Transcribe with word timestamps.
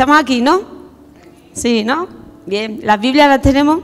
Estamos 0.00 0.18
aquí, 0.18 0.40
¿no? 0.40 0.62
Sí, 1.52 1.84
¿no? 1.84 2.08
Bien, 2.46 2.80
las 2.82 2.98
Biblias 2.98 3.28
las 3.28 3.42
tenemos. 3.42 3.80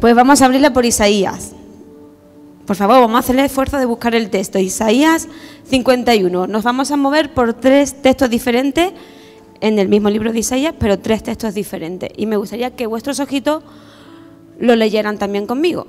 Pues 0.00 0.14
vamos 0.14 0.40
a 0.40 0.46
abrirla 0.46 0.72
por 0.72 0.86
Isaías. 0.86 1.52
Por 2.66 2.74
favor, 2.74 2.98
vamos 3.00 3.16
a 3.16 3.18
hacer 3.18 3.36
el 3.38 3.44
esfuerzo 3.44 3.76
de 3.76 3.84
buscar 3.84 4.14
el 4.14 4.30
texto. 4.30 4.58
Isaías 4.58 5.28
51. 5.64 6.46
Nos 6.46 6.64
vamos 6.64 6.90
a 6.90 6.96
mover 6.96 7.34
por 7.34 7.52
tres 7.52 8.00
textos 8.00 8.30
diferentes 8.30 8.94
en 9.60 9.78
el 9.78 9.90
mismo 9.90 10.08
libro 10.08 10.32
de 10.32 10.38
Isaías, 10.38 10.72
pero 10.78 10.98
tres 10.98 11.22
textos 11.22 11.52
diferentes. 11.52 12.08
Y 12.16 12.24
me 12.24 12.38
gustaría 12.38 12.74
que 12.74 12.86
vuestros 12.86 13.20
ojitos 13.20 13.62
lo 14.58 14.76
leyeran 14.76 15.18
también 15.18 15.46
conmigo. 15.46 15.86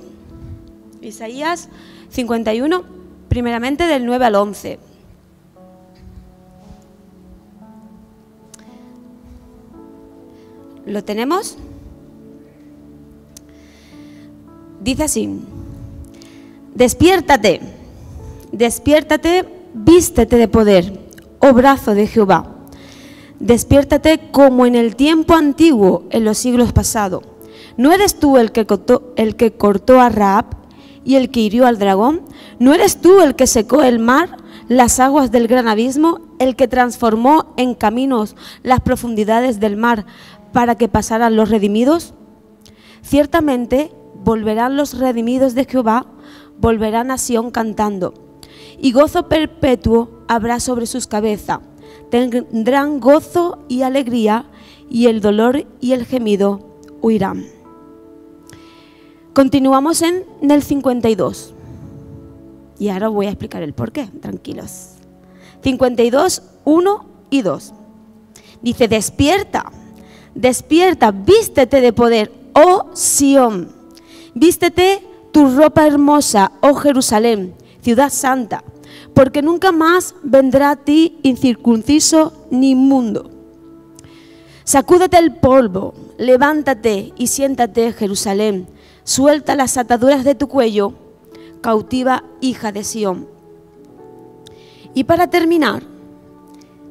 Isaías 1.02 1.70
51, 2.10 2.84
primeramente 3.30 3.88
del 3.88 4.06
9 4.06 4.26
al 4.26 4.36
11. 4.36 4.80
¿Lo 10.86 11.04
tenemos? 11.04 11.58
Dice 14.82 15.04
así, 15.04 15.40
despiértate, 16.76 17.60
despiértate, 18.52 19.46
vístete 19.74 20.38
de 20.38 20.48
poder, 20.48 21.00
oh 21.40 21.54
brazo 21.54 21.96
de 21.96 22.06
Jehová. 22.06 22.52
Despiértate 23.40 24.30
como 24.32 24.68
en 24.68 24.76
el 24.76 24.96
tiempo 24.96 25.34
antiguo, 25.34 26.04
en 26.12 26.24
los 26.24 26.38
siglos 26.38 26.72
pasados. 26.72 27.24
¿No 27.78 27.92
eres 27.92 28.20
tú 28.20 28.38
el 28.38 28.52
que 28.52 28.66
cortó, 28.68 29.14
el 29.16 29.36
que 29.36 29.54
cortó 29.54 30.00
a 30.00 30.10
Raab 30.10 30.46
y 31.04 31.16
el 31.16 31.32
que 31.32 31.42
hirió 31.42 31.66
al 31.66 31.80
dragón? 31.80 32.22
¿No 32.60 32.74
eres 32.74 33.02
tú 33.02 33.22
el 33.22 33.36
que 33.36 33.48
secó 33.48 33.82
el 33.82 33.98
mar, 33.98 34.38
las 34.68 35.00
aguas 35.00 35.32
del 35.32 35.48
gran 35.48 35.68
abismo, 35.68 36.22
el 36.40 36.56
que 36.56 36.68
transformó 36.68 37.54
en 37.58 37.76
caminos 37.76 38.36
las 38.64 38.82
profundidades 38.82 39.60
del 39.60 39.78
mar 39.78 40.06
para 40.56 40.76
que 40.76 40.88
pasaran 40.88 41.36
los 41.36 41.50
redimidos? 41.50 42.14
Ciertamente 43.02 43.92
volverán 44.24 44.78
los 44.78 44.98
redimidos 44.98 45.54
de 45.54 45.66
Jehová, 45.66 46.06
volverán 46.58 47.12
a 47.12 47.18
Sión 47.18 47.52
cantando, 47.52 48.14
y 48.80 48.94
gozo 48.94 49.28
perpetuo 49.28 50.24
habrá 50.30 50.62
sobre 50.62 50.86
sus 50.86 51.08
cabezas. 51.08 51.60
Tendrán 52.10 53.02
gozo 53.02 53.66
y 53.68 53.82
alegría, 53.82 54.46
y 54.90 55.08
el 55.08 55.20
dolor 55.20 55.66
y 55.82 55.92
el 55.92 56.06
gemido 56.06 56.62
huirán. 57.02 57.48
Continuamos 59.34 60.04
en 60.04 60.24
el 60.50 60.64
52. 60.64 61.54
Y 62.80 62.88
ahora 62.88 63.10
voy 63.10 63.26
a 63.26 63.32
explicar 63.32 63.62
el 63.62 63.74
por 63.74 63.92
qué, 63.92 64.06
tranquilos. 64.22 64.92
52, 65.64 66.44
1 66.64 67.06
y 67.30 67.42
2. 67.42 67.74
Dice, 68.62 68.88
despierta 68.88 69.74
despierta, 70.36 71.12
vístete 71.12 71.82
de 71.82 71.94
poder, 71.94 72.32
oh 72.54 72.92
Sión, 72.94 73.70
vístete 74.34 75.02
tu 75.32 75.56
ropa 75.56 75.88
hermosa, 75.88 76.52
oh 76.62 76.76
Jerusalén, 76.76 77.56
ciudad 77.82 78.12
santa, 78.12 78.64
porque 79.14 79.42
nunca 79.42 79.72
más 79.72 80.16
vendrá 80.22 80.72
a 80.72 80.76
ti 80.76 81.18
incircunciso 81.24 82.48
ni 82.52 82.72
inmundo. 82.72 83.32
Sacúdete 84.66 85.18
el 85.18 85.36
polvo, 85.36 85.94
levántate 86.18 87.14
y 87.18 87.28
siéntate, 87.28 87.94
Jerusalén, 87.94 88.68
suelta 89.04 89.56
las 89.56 89.78
ataduras 89.78 90.24
de 90.24 90.36
tu 90.36 90.48
cuello, 90.48 90.94
cautiva 91.62 92.24
hija 92.42 92.72
de 92.72 92.84
Sión. 92.84 93.28
Y 94.94 95.04
para 95.04 95.30
terminar, 95.30 95.84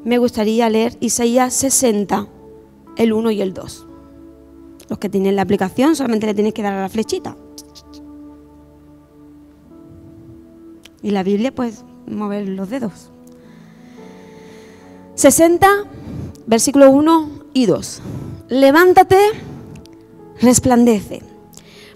me 0.05 0.19
gustaría 0.19 0.69
leer 0.69 0.97
Isaías 1.01 1.55
60, 1.55 2.29
el 2.97 3.13
1 3.13 3.31
y 3.31 3.43
el 3.43 3.55
2. 3.55 3.87
Los 4.89 4.99
que 4.99 5.09
tienen 5.09 5.37
la 5.37 5.43
aplicación 5.43 5.97
solamente 5.97 6.27
le 6.27 6.35
tienes 6.35 6.55
que 6.55 6.63
dar 6.63 6.75
a 6.75 6.83
la 6.83 6.89
flechita. 6.89 7.37
Y 11.03 11.11
la 11.11 11.23
Biblia, 11.23 11.55
pues, 11.55 11.85
mover 12.07 12.49
los 12.49 12.71
dedos. 12.71 13.11
60, 15.15 15.69
versículo 16.47 16.91
1 16.91 17.29
y 17.53 17.67
2. 17.67 18.03
Levántate, 18.49 19.19
resplandece, 20.41 21.23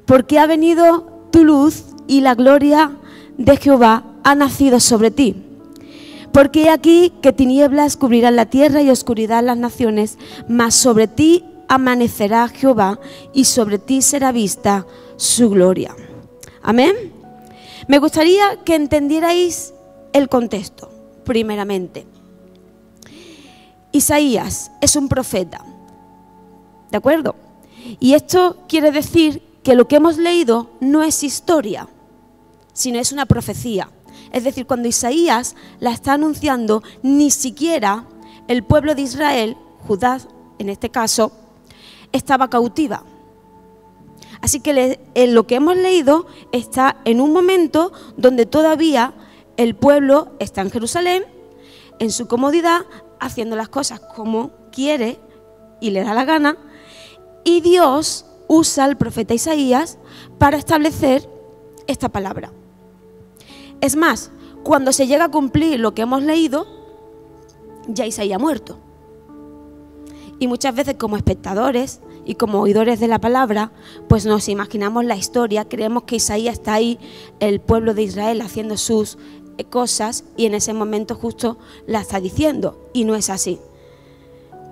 porque 0.07 0.39
ha 0.39 0.47
venido 0.47 1.27
tu 1.31 1.45
luz 1.45 1.85
y 2.07 2.21
la 2.21 2.35
gloria 2.35 2.97
de 3.37 3.57
Jehová 3.57 4.05
ha 4.25 4.35
nacido 4.35 4.81
sobre 4.81 5.11
ti. 5.11 5.48
Porque 6.33 6.71
aquí 6.71 7.13
que 7.23 7.33
tinieblas 7.33 7.97
cubrirán 7.97 8.37
la 8.37 8.47
tierra 8.47 8.83
y 8.83 8.91
oscuridad 8.91 9.43
las 9.43 9.57
naciones, 9.57 10.19
mas 10.49 10.75
sobre 10.75 11.09
ti 11.09 11.45
amanecerá 11.69 12.49
Jehová 12.49 12.99
y 13.33 13.45
sobre 13.45 13.79
ti 13.79 14.03
será 14.03 14.33
vista 14.33 14.87
su 15.17 15.51
gloria. 15.51 15.95
Amén. 16.63 16.95
Me 17.87 17.99
gustaría 17.99 18.63
que 18.65 18.75
entendierais 18.75 19.73
el 20.13 20.29
contexto, 20.29 20.91
primeramente. 21.25 22.07
Isaías 23.93 24.71
es 24.81 24.97
un 24.97 25.09
profeta, 25.09 25.65
¿de 26.91 26.97
acuerdo? 26.97 27.35
Y 28.01 28.15
esto 28.15 28.59
quiere 28.69 28.93
decir 28.93 29.43
que 29.63 29.75
lo 29.75 29.89
que 29.89 29.97
hemos 29.97 30.19
leído 30.19 30.71
no 30.81 31.03
es 31.03 31.23
historia, 31.23 31.89
sino 32.73 32.99
es 32.99 33.13
una 33.13 33.27
profecía. 33.27 33.89
Es 34.33 34.45
decir, 34.45 34.67
cuando 34.67 34.89
Isaías 34.89 35.57
la 35.81 35.91
está 35.91 36.15
anunciando, 36.15 36.83
ni 37.03 37.31
siquiera 37.31 38.07
el 38.47 38.65
pueblo 38.65 38.95
de 38.95 39.03
Israel, 39.03 39.57
Judá 39.87 40.19
en 40.59 40.69
este 40.69 40.91
caso, 40.91 41.33
estaba 42.13 42.51
cautiva. 42.51 43.05
Así 44.41 44.61
que 44.61 45.01
en 45.15 45.35
lo 45.35 45.47
que 45.47 45.57
hemos 45.57 45.77
leído 45.77 46.27
está 46.53 46.97
en 47.05 47.21
un 47.21 47.33
momento 47.33 47.93
donde 48.17 48.47
todavía 48.47 49.13
el 49.57 49.75
pueblo 49.75 50.33
está 50.39 50.61
en 50.61 50.71
Jerusalén, 50.71 51.25
en 51.99 52.13
su 52.13 52.29
comodidad, 52.29 52.83
haciendo 53.19 53.57
las 53.57 53.69
cosas 53.69 54.01
como 54.15 54.53
quiere 54.71 55.19
y 55.81 55.91
le 55.91 56.05
da 56.05 56.15
la 56.15 56.25
gana, 56.25 56.57
y 57.45 57.61
Dios 57.61 58.27
usa 58.47 58.85
al 58.85 58.97
profeta 58.97 59.35
Isaías 59.35 59.99
para 60.39 60.57
establecer 60.57 61.29
esta 61.87 62.09
palabra. 62.09 62.53
Es 63.81 63.97
más, 63.97 64.31
cuando 64.63 64.93
se 64.93 65.07
llega 65.07 65.27
a 65.27 65.31
cumplir 65.31 65.79
lo 65.81 65.95
que 65.95 66.03
hemos 66.03 66.23
leído, 66.23 66.67
ya 67.87 68.07
Isaías 68.07 68.37
ha 68.37 68.39
muerto. 68.39 68.79
Y 70.39 70.47
muchas 70.47 70.75
veces 70.75 70.97
como 70.97 71.17
espectadores 71.17 72.01
y 72.25 72.35
como 72.35 72.61
oidores 72.61 73.01
de 73.01 73.09
la 73.09 73.21
palabra, 73.21 73.73
pues 74.09 74.27
nos 74.27 74.49
imaginamos 74.49 75.05
la 75.05 75.17
historia, 75.17 75.69
creemos 75.69 76.05
que 76.05 76.17
Isaías 76.17 76.55
está 76.55 76.75
ahí, 76.75 76.99
el 77.41 77.61
pueblo 77.61 77.95
de 77.95 78.03
Israel 78.03 78.41
haciendo 78.41 78.77
sus 78.77 79.17
eh, 79.57 79.65
cosas 79.65 80.25
y 80.37 80.47
en 80.47 80.55
ese 80.55 80.75
momento 80.75 81.15
justo 81.15 81.59
la 81.87 82.01
está 82.01 82.21
diciendo. 82.21 82.91
Y 82.93 83.05
no 83.05 83.15
es 83.15 83.31
así. 83.31 83.59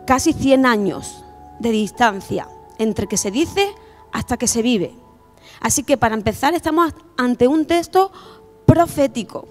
Casi 0.06 0.32
100 0.32 0.66
años 0.66 1.24
de 1.58 1.70
distancia 1.70 2.48
entre 2.78 3.06
que 3.06 3.16
se 3.16 3.30
dice 3.30 3.74
hasta 4.12 4.36
que 4.36 4.46
se 4.46 4.62
vive. 4.62 4.94
Así 5.60 5.82
que 5.82 5.96
para 5.96 6.14
empezar 6.14 6.54
estamos 6.54 6.92
ante 7.16 7.48
un 7.48 7.64
texto 7.64 8.12
profético. 8.66 9.48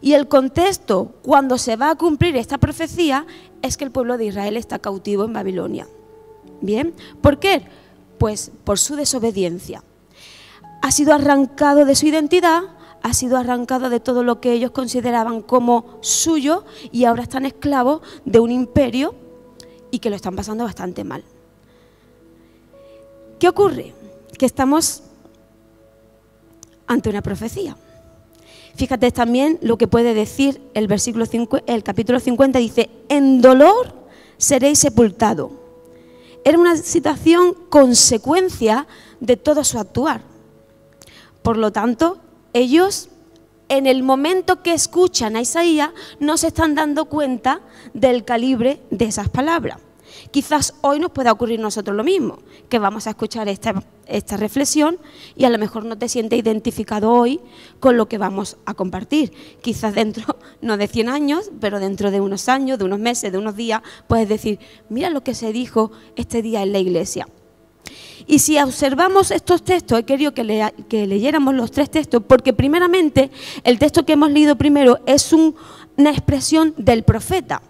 Y 0.00 0.14
el 0.14 0.28
contexto, 0.28 1.12
cuando 1.22 1.58
se 1.58 1.76
va 1.76 1.90
a 1.90 1.96
cumplir 1.96 2.36
esta 2.36 2.58
profecía, 2.58 3.26
es 3.62 3.76
que 3.76 3.84
el 3.84 3.90
pueblo 3.90 4.16
de 4.16 4.26
Israel 4.26 4.56
está 4.56 4.78
cautivo 4.78 5.24
en 5.24 5.32
Babilonia. 5.32 5.86
¿Bien? 6.62 6.94
¿Por 7.20 7.38
qué? 7.38 7.62
Pues 8.18 8.50
por 8.64 8.78
su 8.78 8.96
desobediencia. 8.96 9.84
Ha 10.82 10.90
sido 10.90 11.14
arrancado 11.14 11.84
de 11.84 11.94
su 11.94 12.06
identidad, 12.06 12.62
ha 13.02 13.12
sido 13.12 13.36
arrancado 13.36 13.90
de 13.90 14.00
todo 14.00 14.22
lo 14.22 14.40
que 14.40 14.52
ellos 14.52 14.70
consideraban 14.70 15.42
como 15.42 15.98
suyo 16.00 16.64
y 16.90 17.04
ahora 17.04 17.22
están 17.22 17.44
esclavos 17.44 18.00
de 18.24 18.40
un 18.40 18.50
imperio 18.50 19.14
y 19.90 19.98
que 19.98 20.10
lo 20.10 20.16
están 20.16 20.36
pasando 20.36 20.64
bastante 20.64 21.04
mal. 21.04 21.24
¿Qué 23.38 23.48
ocurre? 23.48 23.94
Que 24.38 24.46
estamos 24.46 25.02
ante 26.86 27.10
una 27.10 27.22
profecía. 27.22 27.76
Fíjate 28.76 29.10
también 29.10 29.58
lo 29.62 29.76
que 29.76 29.88
puede 29.88 30.14
decir 30.14 30.60
el 30.74 30.86
versículo 30.86 31.26
el 31.66 31.82
capítulo 31.82 32.20
50 32.20 32.58
dice, 32.58 32.90
"En 33.08 33.40
dolor 33.40 33.94
seréis 34.38 34.78
sepultado." 34.78 35.50
Era 36.44 36.58
una 36.58 36.76
situación 36.76 37.54
consecuencia 37.68 38.86
de 39.20 39.36
todo 39.36 39.64
su 39.64 39.78
actuar. 39.78 40.22
Por 41.42 41.56
lo 41.56 41.72
tanto, 41.72 42.18
ellos 42.52 43.08
en 43.68 43.86
el 43.86 44.02
momento 44.02 44.62
que 44.62 44.72
escuchan 44.72 45.36
a 45.36 45.40
Isaías 45.40 45.90
no 46.18 46.36
se 46.36 46.48
están 46.48 46.74
dando 46.74 47.04
cuenta 47.04 47.60
del 47.94 48.24
calibre 48.24 48.80
de 48.90 49.04
esas 49.04 49.28
palabras. 49.28 49.78
Quizás 50.30 50.74
hoy 50.80 51.00
nos 51.00 51.10
pueda 51.10 51.32
ocurrir 51.32 51.60
nosotros 51.60 51.96
lo 51.96 52.04
mismo, 52.04 52.38
que 52.68 52.78
vamos 52.78 53.06
a 53.06 53.10
escuchar 53.10 53.48
esta, 53.48 54.36
reflexión 54.36 54.98
y 55.36 55.44
a 55.44 55.50
lo 55.50 55.58
mejor 55.58 55.84
no 55.84 55.96
te 55.96 56.08
sientes 56.08 56.38
identificado 56.38 57.12
hoy 57.12 57.40
con 57.78 57.96
lo 57.96 58.08
que 58.08 58.18
vamos 58.18 58.56
a 58.66 58.74
compartir. 58.74 59.32
Quizás 59.62 59.94
dentro, 59.94 60.36
no 60.60 60.76
de 60.76 60.88
100 60.88 61.08
años, 61.08 61.50
pero 61.60 61.78
dentro 61.80 62.10
de 62.10 62.20
unos 62.20 62.48
años, 62.48 62.78
de 62.78 62.84
unos 62.84 62.98
meses, 62.98 63.32
de 63.32 63.38
unos 63.38 63.56
días, 63.56 63.82
puedes 64.06 64.28
decir, 64.28 64.58
mira 64.88 65.10
lo 65.10 65.22
que 65.22 65.34
se 65.34 65.52
dijo 65.52 65.90
este 66.16 66.42
día 66.42 66.62
en 66.62 66.72
la 66.72 66.78
iglesia. 66.78 67.26
Y 68.26 68.38
si 68.40 68.58
observamos 68.58 69.30
estos 69.30 69.64
textos, 69.64 69.98
he 69.98 70.04
querido 70.04 70.32
que, 70.32 70.44
leyéramos 70.44 71.54
los 71.54 71.70
tres 71.70 71.90
textos, 71.90 72.22
porque 72.26 72.52
primeramente 72.52 73.30
el 73.64 73.78
texto 73.78 74.04
que 74.04 74.12
hemos 74.12 74.30
leído 74.30 74.56
primero 74.56 75.00
es 75.06 75.32
una 75.32 76.10
expresión 76.10 76.74
del 76.76 77.02
profeta. 77.02 77.62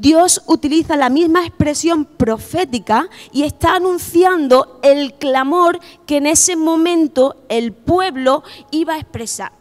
Dios 0.00 0.42
utiliza 0.46 0.96
la 0.96 1.10
misma 1.10 1.44
expresión 1.44 2.06
profética 2.06 3.10
y 3.32 3.42
está 3.42 3.74
anunciando 3.74 4.80
el 4.82 5.12
clamor 5.12 5.78
que 6.06 6.16
en 6.16 6.26
ese 6.26 6.56
momento 6.56 7.36
el 7.50 7.74
pueblo 7.74 8.42
iba 8.70 8.94
a 8.94 8.98
expresar. 8.98 9.52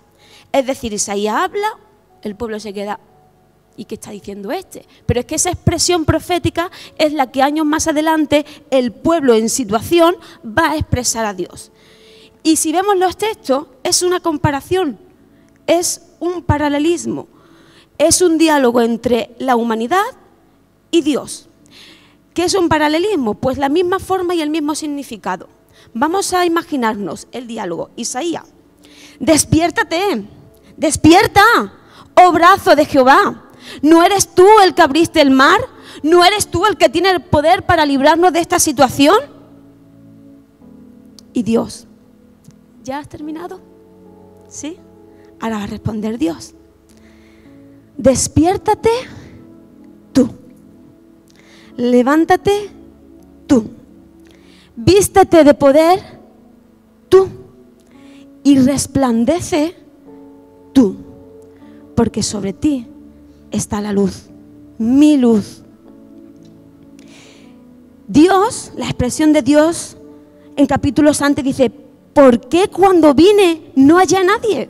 Es 0.54 0.66
decir, 0.66 0.94
Isaías 0.94 1.36
habla, 1.36 1.68
el 2.22 2.36
pueblo 2.36 2.60
se 2.62 2.74
queda 2.74 3.02
¿Y 3.76 3.86
qué 3.86 3.96
está 3.96 4.12
diciendo 4.12 4.52
este? 4.52 4.86
Pero 5.06 5.22
es 5.22 5.26
que 5.26 5.36
esa 5.36 5.52
expresión 5.52 6.04
profética 6.04 6.70
es 6.98 7.14
la 7.14 7.32
que 7.32 7.42
años 7.42 7.66
más 7.66 7.88
adelante 7.88 8.46
el 8.72 8.92
pueblo 8.92 9.36
en 9.36 9.48
situación 9.48 10.18
va 10.46 10.72
a 10.72 10.76
expresar 10.76 11.26
a 11.26 11.34
Dios. 11.34 11.72
Y 12.44 12.58
si 12.58 12.74
vemos 12.74 12.98
los 12.98 13.16
textos, 13.16 13.68
es 13.84 14.02
una 14.02 14.20
comparación, 14.20 15.00
es 15.66 16.02
un 16.20 16.44
paralelismo, 16.44 17.28
es 17.98 18.22
un 18.22 18.38
diálogo 18.38 18.82
entre 18.82 19.34
la 19.40 19.56
humanidad 19.56 20.04
y 20.92 21.02
Dios. 21.02 21.50
¿Qué 22.34 22.46
es 22.46 22.54
un 22.56 22.70
paralelismo? 22.70 23.36
Pues 23.36 23.58
la 23.58 23.70
misma 23.70 24.00
forma 24.00 24.36
y 24.36 24.42
el 24.42 24.50
mismo 24.50 24.76
significado. 24.76 25.50
Vamos 25.94 26.34
a 26.34 26.46
imaginarnos 26.46 27.28
el 27.32 27.48
diálogo. 27.48 27.90
Isaías, 27.96 28.46
despiértate, 29.20 30.26
despierta, 30.78 31.42
oh 32.16 32.32
brazo 32.32 32.76
de 32.76 32.86
Jehová 32.86 33.50
¿No 33.82 34.04
eres 34.04 34.28
tú 34.34 34.48
el 34.64 34.74
que 34.74 34.82
abriste 34.82 35.22
el 35.22 35.32
mar? 35.32 35.60
¿No 36.04 36.24
eres 36.24 36.48
tú 36.48 36.66
el 36.66 36.78
que 36.78 36.90
tiene 36.90 37.10
el 37.10 37.22
poder 37.22 37.66
para 37.66 37.86
librarnos 37.86 38.34
de 38.34 38.40
esta 38.40 38.60
situación? 38.60 39.18
Y 41.34 41.44
Dios, 41.44 41.88
¿ya 42.84 43.00
has 43.00 43.10
terminado? 43.10 43.62
¿Sí? 44.48 44.78
Ahora 45.40 45.58
va 45.58 45.64
a 45.64 45.68
responder 45.68 46.18
Dios. 46.18 46.56
Despiértate. 47.98 48.90
Levántate 51.80 52.70
tú. 53.48 53.70
Vístete 54.76 55.46
de 55.46 55.54
poder 55.54 56.20
tú. 57.08 57.30
Y 58.44 58.60
resplandece 58.60 59.78
tú. 60.74 60.98
Porque 61.96 62.22
sobre 62.22 62.52
ti 62.52 62.86
está 63.50 63.80
la 63.80 63.94
luz, 63.94 64.26
mi 64.78 65.16
luz. 65.16 65.64
Dios, 68.10 68.74
la 68.76 68.86
expresión 68.86 69.32
de 69.32 69.42
Dios 69.42 69.96
en 70.58 70.66
capítulos 70.66 71.22
antes 71.22 71.46
dice, 71.46 71.72
¿por 72.14 72.42
qué 72.50 72.68
cuando 72.68 73.14
vine 73.14 73.72
no 73.76 74.00
hallé 74.00 74.22
nadie? 74.26 74.70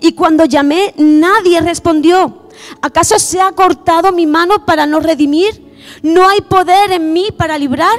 Y 0.00 0.12
cuando 0.12 0.44
llamé 0.44 0.94
nadie 0.96 1.60
respondió. 1.60 2.48
¿Acaso 2.82 3.18
se 3.18 3.40
ha 3.40 3.50
cortado 3.50 4.12
mi 4.12 4.26
mano 4.28 4.64
para 4.64 4.86
no 4.86 5.00
redimir? 5.00 5.69
¿No 6.02 6.28
hay 6.28 6.40
poder 6.42 6.92
en 6.92 7.12
mí 7.12 7.28
para 7.36 7.58
librar? 7.58 7.98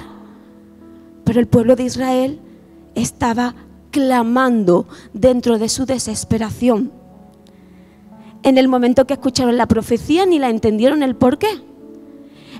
Pero 1.24 1.39
el 1.39 1.48
pueblo 1.48 1.75
de 1.75 1.83
Israel 1.83 2.39
estaba 2.95 3.56
clamando 3.92 4.88
dentro 5.13 5.57
de 5.57 5.69
su 5.69 5.86
desesperación 5.86 6.92
en 8.44 8.57
el 8.57 8.68
momento 8.68 9.06
que 9.06 9.13
escucharon 9.13 9.57
la 9.57 9.68
profecía 9.68 10.25
ni 10.25 10.39
la 10.39 10.50
entendieron 10.50 11.04
el 11.04 11.16
por 11.16 11.38
qué. 11.38 11.62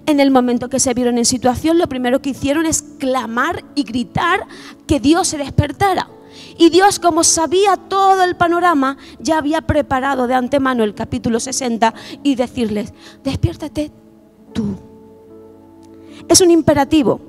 En 0.06 0.19
el 0.19 0.31
momento 0.31 0.69
que 0.69 0.79
se 0.79 0.94
vieron 0.94 1.18
en 1.18 1.25
situación, 1.25 1.77
lo 1.77 1.88
primero 1.88 2.21
que 2.21 2.31
hicieron 2.31 2.65
es 2.65 2.81
clamar 2.81 3.63
y 3.75 3.83
gritar 3.83 4.47
que 4.88 5.00
Dios 5.00 5.27
se 5.27 5.38
despertara. 5.38 6.09
Y 6.57 6.69
Dios, 6.69 7.00
como 7.00 7.24
sabía 7.24 7.77
todo 7.77 8.24
el 8.24 8.35
panorama, 8.35 8.97
ya 9.19 9.38
había 9.38 9.62
preparado 9.62 10.27
de 10.27 10.33
antemano 10.33 10.83
el 10.83 10.95
capítulo 10.95 11.39
60 11.39 11.94
y 12.24 12.35
decirles, 12.35 12.94
despiértate 13.24 13.91
tú. 14.53 14.90
Es 16.31 16.39
un 16.39 16.49
imperativo. 16.49 17.19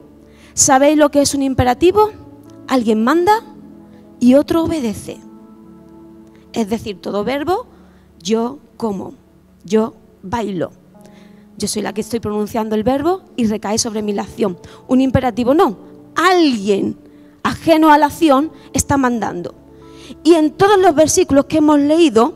¿Sabéis 0.54 0.96
lo 0.96 1.10
que 1.10 1.22
es 1.22 1.34
un 1.34 1.42
imperativo? 1.42 2.12
Alguien 2.68 3.02
manda 3.02 3.42
y 4.20 4.34
otro 4.34 4.62
obedece. 4.62 5.18
Es 6.52 6.70
decir, 6.70 7.00
todo 7.00 7.24
verbo 7.24 7.66
yo 8.20 8.60
como, 8.76 9.14
yo 9.64 9.94
bailo. 10.22 10.70
Yo 11.58 11.66
soy 11.66 11.82
la 11.82 11.92
que 11.92 12.02
estoy 12.02 12.20
pronunciando 12.20 12.76
el 12.76 12.84
verbo 12.84 13.22
y 13.34 13.48
recae 13.48 13.76
sobre 13.76 14.02
mí 14.02 14.12
la 14.12 14.22
acción. 14.22 14.56
Un 14.86 15.00
imperativo 15.00 15.52
no, 15.52 15.78
alguien 16.14 16.96
ajeno 17.42 17.90
a 17.90 17.98
la 17.98 18.06
acción 18.06 18.52
está 18.72 18.98
mandando. 18.98 19.56
Y 20.22 20.34
en 20.34 20.52
todos 20.52 20.78
los 20.78 20.94
versículos 20.94 21.46
que 21.46 21.58
hemos 21.58 21.80
leído 21.80 22.34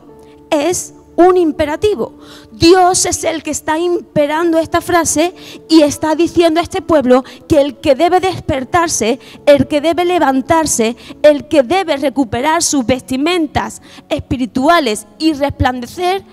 es 0.49 0.93
un 1.15 1.37
imperativo. 1.37 2.15
Dios 2.57 3.05
es 3.05 3.23
el 3.23 3.43
que 3.43 3.51
está 3.51 3.77
imperando 3.77 4.57
esta 4.57 4.81
frase 4.81 5.33
y 5.69 5.81
está 5.81 6.15
diciendo 6.15 6.59
a 6.59 6.63
este 6.63 6.81
pueblo 6.81 7.23
que 7.47 7.61
el 7.61 7.77
que 7.77 7.95
debe 7.95 8.19
despertarse, 8.19 9.19
el 9.45 9.67
que 9.67 9.81
debe 9.81 10.05
levantarse, 10.05 10.95
el 11.21 11.47
que 11.47 11.63
debe 11.63 11.97
recuperar 11.97 12.63
sus 12.63 12.85
vestimentas 12.85 13.81
espirituales 14.09 15.07
y 15.19 15.33
resplandecer, 15.33 16.23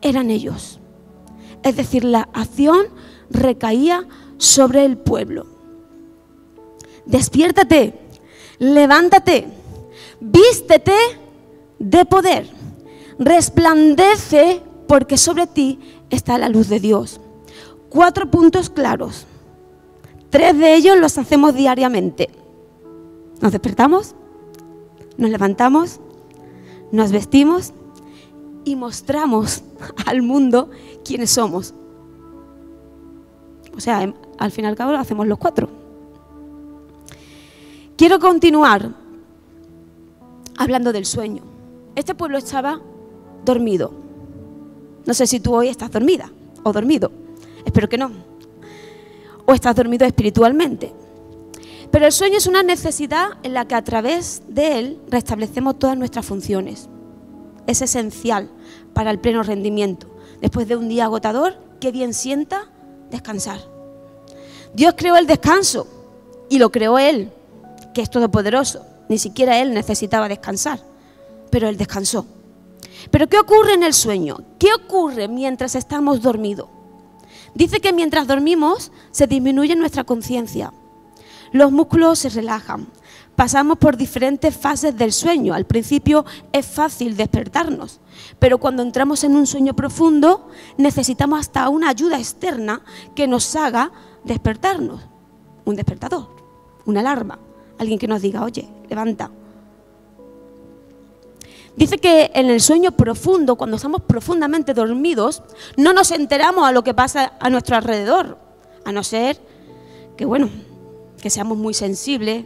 eran 0.00 0.30
ellos. 0.30 0.80
Es 1.62 1.76
decir, 1.76 2.04
la 2.04 2.28
acción 2.32 2.86
recaía 3.30 4.06
sobre 4.38 4.84
el 4.84 4.96
pueblo. 4.96 5.46
Despiértate, 7.06 7.98
levántate, 8.58 9.46
vístete 10.20 10.96
de 11.78 12.04
poder 12.04 12.64
resplandece 13.18 14.62
porque 14.86 15.16
sobre 15.16 15.46
ti 15.46 15.78
está 16.10 16.38
la 16.38 16.48
luz 16.48 16.68
de 16.68 16.80
Dios. 16.80 17.20
Cuatro 17.88 18.30
puntos 18.30 18.70
claros. 18.70 19.26
Tres 20.30 20.58
de 20.58 20.74
ellos 20.74 20.98
los 20.98 21.16
hacemos 21.18 21.54
diariamente. 21.54 22.28
Nos 23.40 23.52
despertamos, 23.52 24.14
nos 25.16 25.30
levantamos, 25.30 26.00
nos 26.90 27.12
vestimos 27.12 27.72
y 28.64 28.76
mostramos 28.76 29.62
al 30.06 30.22
mundo 30.22 30.70
quiénes 31.04 31.30
somos. 31.30 31.74
O 33.76 33.80
sea, 33.80 34.12
al 34.38 34.50
fin 34.50 34.64
y 34.64 34.68
al 34.68 34.76
cabo 34.76 34.92
lo 34.92 34.98
hacemos 34.98 35.26
los 35.26 35.38
cuatro. 35.38 35.68
Quiero 37.96 38.18
continuar 38.18 38.90
hablando 40.56 40.92
del 40.92 41.06
sueño. 41.06 41.42
Este 41.94 42.14
pueblo 42.14 42.38
estaba 42.38 42.80
dormido. 43.44 44.03
No 45.06 45.14
sé 45.14 45.26
si 45.26 45.40
tú 45.40 45.54
hoy 45.54 45.68
estás 45.68 45.90
dormida 45.90 46.30
o 46.62 46.72
dormido. 46.72 47.10
Espero 47.64 47.88
que 47.88 47.98
no. 47.98 48.10
O 49.46 49.52
estás 49.52 49.76
dormido 49.76 50.06
espiritualmente. 50.06 50.92
Pero 51.90 52.06
el 52.06 52.12
sueño 52.12 52.38
es 52.38 52.46
una 52.46 52.62
necesidad 52.62 53.28
en 53.42 53.54
la 53.54 53.68
que 53.68 53.74
a 53.74 53.84
través 53.84 54.42
de 54.48 54.78
él 54.78 54.98
restablecemos 55.08 55.78
todas 55.78 55.96
nuestras 55.96 56.26
funciones. 56.26 56.88
Es 57.66 57.82
esencial 57.82 58.50
para 58.92 59.10
el 59.10 59.20
pleno 59.20 59.42
rendimiento. 59.42 60.08
Después 60.40 60.66
de 60.66 60.76
un 60.76 60.88
día 60.88 61.04
agotador, 61.04 61.56
qué 61.80 61.92
bien 61.92 62.14
sienta 62.14 62.70
descansar. 63.10 63.60
Dios 64.74 64.94
creó 64.96 65.16
el 65.16 65.26
descanso 65.26 65.86
y 66.48 66.58
lo 66.58 66.70
creó 66.70 66.98
Él, 66.98 67.30
que 67.94 68.02
es 68.02 68.10
todopoderoso. 68.10 68.84
Ni 69.08 69.18
siquiera 69.18 69.60
Él 69.60 69.72
necesitaba 69.72 70.28
descansar, 70.28 70.80
pero 71.50 71.68
Él 71.68 71.76
descansó. 71.76 72.26
Pero 73.10 73.28
¿qué 73.28 73.38
ocurre 73.38 73.74
en 73.74 73.82
el 73.82 73.94
sueño? 73.94 74.38
¿Qué 74.58 74.68
ocurre 74.74 75.28
mientras 75.28 75.74
estamos 75.74 76.22
dormidos? 76.22 76.68
Dice 77.54 77.80
que 77.80 77.92
mientras 77.92 78.26
dormimos 78.26 78.90
se 79.10 79.26
disminuye 79.26 79.76
nuestra 79.76 80.04
conciencia. 80.04 80.72
Los 81.52 81.70
músculos 81.70 82.18
se 82.18 82.30
relajan. 82.30 82.88
Pasamos 83.36 83.78
por 83.78 83.96
diferentes 83.96 84.56
fases 84.56 84.96
del 84.96 85.12
sueño. 85.12 85.54
Al 85.54 85.64
principio 85.64 86.24
es 86.52 86.66
fácil 86.66 87.16
despertarnos, 87.16 88.00
pero 88.38 88.58
cuando 88.58 88.82
entramos 88.82 89.24
en 89.24 89.36
un 89.36 89.46
sueño 89.46 89.74
profundo 89.74 90.48
necesitamos 90.78 91.40
hasta 91.40 91.68
una 91.68 91.88
ayuda 91.88 92.18
externa 92.18 92.82
que 93.14 93.26
nos 93.26 93.54
haga 93.56 93.92
despertarnos. 94.24 95.00
Un 95.64 95.76
despertador, 95.76 96.28
una 96.86 97.00
alarma, 97.00 97.38
alguien 97.78 97.98
que 97.98 98.08
nos 98.08 98.22
diga, 98.22 98.44
oye, 98.44 98.68
levanta, 98.88 99.30
Dice 101.76 101.98
que 101.98 102.30
en 102.34 102.50
el 102.50 102.60
sueño 102.60 102.92
profundo, 102.92 103.56
cuando 103.56 103.76
estamos 103.76 104.02
profundamente 104.02 104.74
dormidos, 104.74 105.42
no 105.76 105.92
nos 105.92 106.12
enteramos 106.12 106.64
a 106.64 106.72
lo 106.72 106.84
que 106.84 106.94
pasa 106.94 107.32
a 107.40 107.50
nuestro 107.50 107.76
alrededor, 107.76 108.38
a 108.84 108.92
no 108.92 109.02
ser 109.02 109.40
que 110.16 110.24
bueno, 110.24 110.48
que 111.20 111.30
seamos 111.30 111.58
muy 111.58 111.74
sensibles 111.74 112.44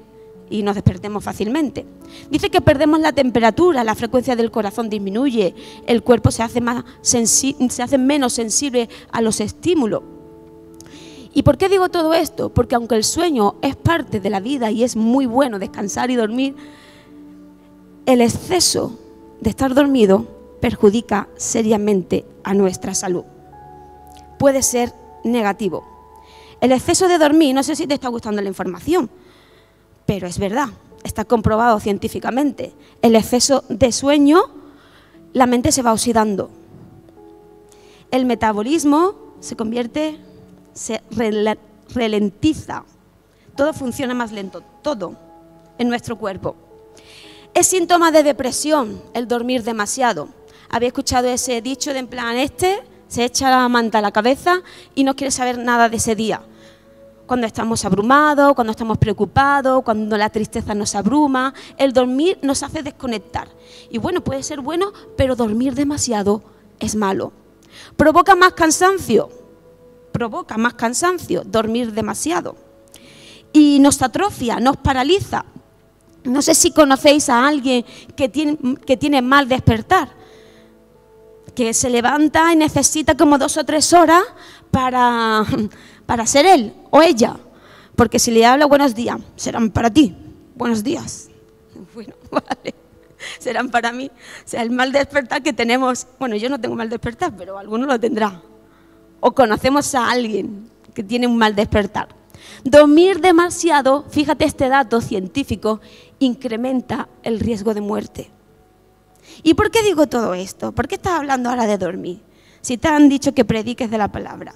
y 0.49 0.63
nos 0.63 0.77
despertemos 0.77 1.23
fácilmente. 1.23 1.85
Dice 2.31 2.49
que 2.49 2.63
perdemos 2.63 3.01
la 3.01 3.13
temperatura, 3.13 3.85
la 3.85 3.95
frecuencia 3.95 4.35
del 4.35 4.51
corazón 4.51 4.89
disminuye, 4.89 5.55
el 5.87 6.03
cuerpo 6.03 6.31
se 6.31 6.43
hace, 6.43 6.63
más 6.63 6.85
se 7.03 7.83
hace 7.83 7.99
menos 7.99 8.33
sensible 8.33 8.89
a 9.11 9.21
los 9.21 9.41
estímulos. 9.41 10.03
¿Y 11.35 11.43
por 11.43 11.59
qué 11.59 11.69
digo 11.69 11.91
todo 11.91 12.15
esto? 12.15 12.49
Porque 12.49 12.75
aunque 12.75 12.95
el 12.95 13.05
sueño 13.05 13.57
es 13.61 13.77
parte 13.77 14.21
de 14.21 14.31
la 14.31 14.41
vida 14.41 14.71
y 14.71 14.85
es 14.85 14.97
muy 14.97 15.27
bueno 15.27 15.59
descansar 15.59 16.11
y 16.11 16.17
dormir, 16.17 16.57
el 18.07 18.23
exceso 18.23 18.99
de 19.41 19.51
estar 19.51 19.75
dormido 19.75 20.27
perjudica 20.61 21.29
seriamente 21.37 22.25
a 22.45 22.55
nuestra 22.55 22.95
salud. 22.95 23.25
Puede 24.39 24.63
ser 24.63 24.93
negativo. 25.25 25.85
El 26.61 26.73
exceso 26.73 27.09
de 27.09 27.19
dormir, 27.19 27.55
no 27.55 27.63
sé 27.63 27.77
si 27.77 27.87
te 27.87 27.95
está 27.95 28.09
gustando 28.09 28.43
la 28.43 28.49
información, 28.49 29.09
pero 30.07 30.27
es 30.27 30.39
verdad, 30.39 30.69
está 31.05 31.25
comprobado 31.25 31.79
científicamente. 31.81 32.73
El 33.03 33.15
exceso 33.15 33.65
de 33.69 33.93
sueño, 33.93 34.43
la 35.33 35.47
mente 35.47 35.71
se 35.71 35.83
va 35.83 35.93
oxidando. 35.93 36.51
El 38.11 38.25
metabolismo 38.25 39.15
se 39.41 39.55
convierte, 39.55 40.19
se 40.73 41.03
ralentiza. 41.95 42.85
Todo 43.55 43.73
funciona 43.73 44.15
más 44.15 44.33
lento, 44.33 44.63
todo 44.83 45.17
en 45.79 45.89
nuestro 45.89 46.17
cuerpo. 46.17 46.57
Es 47.59 47.67
síntoma 47.67 48.13
de 48.13 48.23
depresión 48.23 49.03
el 49.15 49.27
dormir 49.27 49.65
demasiado. 49.65 50.29
Había 50.69 50.87
escuchado 50.87 51.27
ese 51.27 51.61
dicho 51.61 51.93
de 51.93 51.99
en 51.99 52.07
plan, 52.07 52.37
este 52.37 52.85
se 53.09 53.25
echa 53.25 53.51
la 53.51 53.69
manta 53.69 53.99
a 53.99 54.01
la 54.01 54.13
cabeza 54.13 54.63
y 54.95 55.03
no 55.03 55.17
quiere 55.17 55.33
saber 55.33 55.59
nada 55.59 55.89
de 55.89 55.97
ese 55.97 56.15
día. 56.15 56.41
Cuando 57.27 57.49
estamos 57.49 57.85
abrumados, 57.85 58.55
cuando 58.55 58.71
estamos 58.71 58.97
preocupados, 58.99 59.83
cuando 59.83 60.17
la 60.17 60.31
tristeza 60.31 60.73
nos 60.73 60.95
abruma, 60.95 61.53
el 61.79 61.93
dormir 61.93 62.39
nos 62.43 62.63
hace 62.63 62.85
desconectar. 62.85 63.49
Y 63.91 63.99
bueno, 63.99 64.23
puede 64.23 64.45
ser 64.45 64.61
bueno, 64.61 64.93
pero 65.17 65.35
dormir 65.35 65.75
demasiado 65.75 66.45
es 66.79 66.95
malo. 66.95 67.33
Provoca 67.97 68.37
más 68.37 68.53
cansancio, 68.53 69.31
provoca 70.13 70.57
más 70.59 70.75
cansancio, 70.75 71.43
dormir 71.45 71.91
demasiado. 71.93 72.55
Y 73.53 73.81
nos 73.81 74.01
atrofia, 74.01 74.61
nos 74.61 74.77
paraliza. 74.77 75.45
No 76.29 76.43
sé 76.43 76.55
si 76.55 76.71
conocéis 76.71 77.29
a 77.29 77.47
alguien 77.47 77.85
que 78.17 78.29
tiene, 78.29 78.59
que 78.87 78.97
tiene 78.97 79.23
mal 79.23 79.49
despertar 79.49 80.19
que 81.59 81.75
se 81.75 81.91
levanta 81.91 82.53
y 82.53 82.57
necesita 82.57 83.17
como 83.17 83.37
dos 83.37 83.57
o 83.57 83.65
tres 83.65 83.93
horas 83.93 84.23
para, 84.71 85.45
para 86.07 86.25
ser 86.25 86.47
él 86.47 86.73
o 86.91 87.03
ella. 87.03 87.37
Porque 87.97 88.21
si 88.21 88.31
le 88.31 88.47
habla 88.47 88.67
buenos 88.67 88.95
días, 88.95 89.19
serán 89.35 89.71
para 89.71 89.91
ti. 89.91 90.15
Buenos 90.55 90.85
días. 90.85 91.29
Bueno, 91.95 92.15
vale. 92.31 92.75
Serán 93.41 93.71
para 93.71 93.91
mí. 93.91 94.09
O 94.09 94.49
sea, 94.49 94.63
el 94.63 94.71
mal 94.71 94.93
despertar 94.93 95.43
que 95.43 95.53
tenemos. 95.53 96.07
Bueno, 96.21 96.37
yo 96.37 96.49
no 96.49 96.61
tengo 96.61 96.77
mal 96.77 96.89
despertar, 96.89 97.33
pero 97.37 97.59
alguno 97.59 97.87
lo 97.87 97.99
tendrá. 97.99 98.41
O 99.19 99.33
conocemos 99.33 99.97
a 99.97 100.09
alguien 100.09 100.71
que 100.95 101.03
tiene 101.03 101.27
un 101.27 101.37
mal 101.37 101.57
despertar. 101.57 102.09
Dormir 102.63 103.21
demasiado, 103.21 104.05
fíjate 104.11 104.45
este 104.45 104.69
dato 104.69 105.01
científico, 105.01 105.81
incrementa 106.19 107.09
el 107.23 107.41
riesgo 107.41 107.75
de 107.75 107.81
muerte. 107.81 108.31
¿Y 109.43 109.55
por 109.55 109.71
qué 109.71 109.83
digo 109.83 110.07
todo 110.07 110.35
esto? 110.35 110.73
¿Por 110.73 110.89
qué 110.89 110.97
estás 110.97 111.15
hablando 111.15 111.51
ahora 111.51 111.67
de 111.67 111.79
dormir? 111.79 112.23
Si 112.61 112.77
te 112.77 112.89
han 112.89 113.09
dicho 113.09 113.35
que 113.35 113.45
prediques 113.45 113.91
de 113.91 113.99
la 113.99 114.09
palabra. 114.09 114.55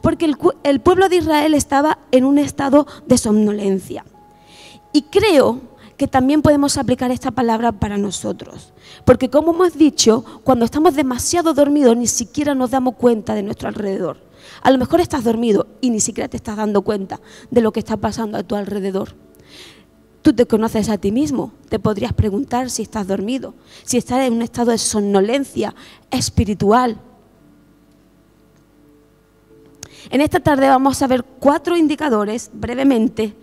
Porque 0.00 0.30
el, 0.62 0.80
pueblo 0.80 1.08
de 1.08 1.16
Israel 1.16 1.54
estaba 1.54 1.98
en 2.10 2.24
un 2.24 2.38
estado 2.38 2.86
de 3.06 3.18
somnolencia. 3.18 4.04
Y 4.92 5.02
creo 5.02 5.60
que 5.96 6.06
también 6.06 6.42
podemos 6.42 6.76
aplicar 6.76 7.10
esta 7.10 7.30
palabra 7.30 7.72
para 7.72 7.96
nosotros. 7.96 8.72
Porque 9.04 9.30
como 9.30 9.52
hemos 9.54 9.78
dicho, 9.78 10.24
cuando 10.44 10.64
estamos 10.64 10.94
demasiado 10.94 11.54
dormidos 11.54 11.96
ni 11.96 12.06
siquiera 12.06 12.54
nos 12.54 12.70
damos 12.70 12.96
cuenta 12.96 13.34
de 13.34 13.42
nuestro 13.42 13.68
alrededor. 13.68 14.18
A 14.62 14.70
lo 14.70 14.78
mejor 14.78 15.00
estás 15.00 15.24
dormido 15.24 15.66
y 15.80 15.90
ni 15.90 16.00
siquiera 16.00 16.28
te 16.28 16.36
estás 16.36 16.56
dando 16.56 16.82
cuenta 16.82 17.20
de 17.50 17.60
lo 17.60 17.72
que 17.72 17.80
está 17.80 17.96
pasando 17.96 18.38
a 18.38 18.42
tu 18.42 18.54
alrededor. 18.54 19.14
Tú 20.26 20.32
te 20.32 20.44
conoces 20.44 20.88
a 20.88 20.98
ti 20.98 21.12
mismo. 21.12 21.52
Te 21.68 21.78
podrías 21.78 22.12
preguntar 22.12 22.68
si 22.68 22.82
estás 22.82 23.06
dormido, 23.06 23.54
si 23.84 23.96
estás 23.96 24.26
en 24.26 24.32
un 24.32 24.42
estado 24.42 24.72
de 24.72 24.78
somnolencia 24.78 25.72
espiritual. 26.10 27.00
En 30.10 30.20
esta 30.20 30.40
tarde 30.40 30.68
vamos 30.68 31.00
a 31.00 31.06
ver 31.06 31.22
cuatro 31.22 31.76
indicadores 31.76 32.50
brevemente 32.52 33.36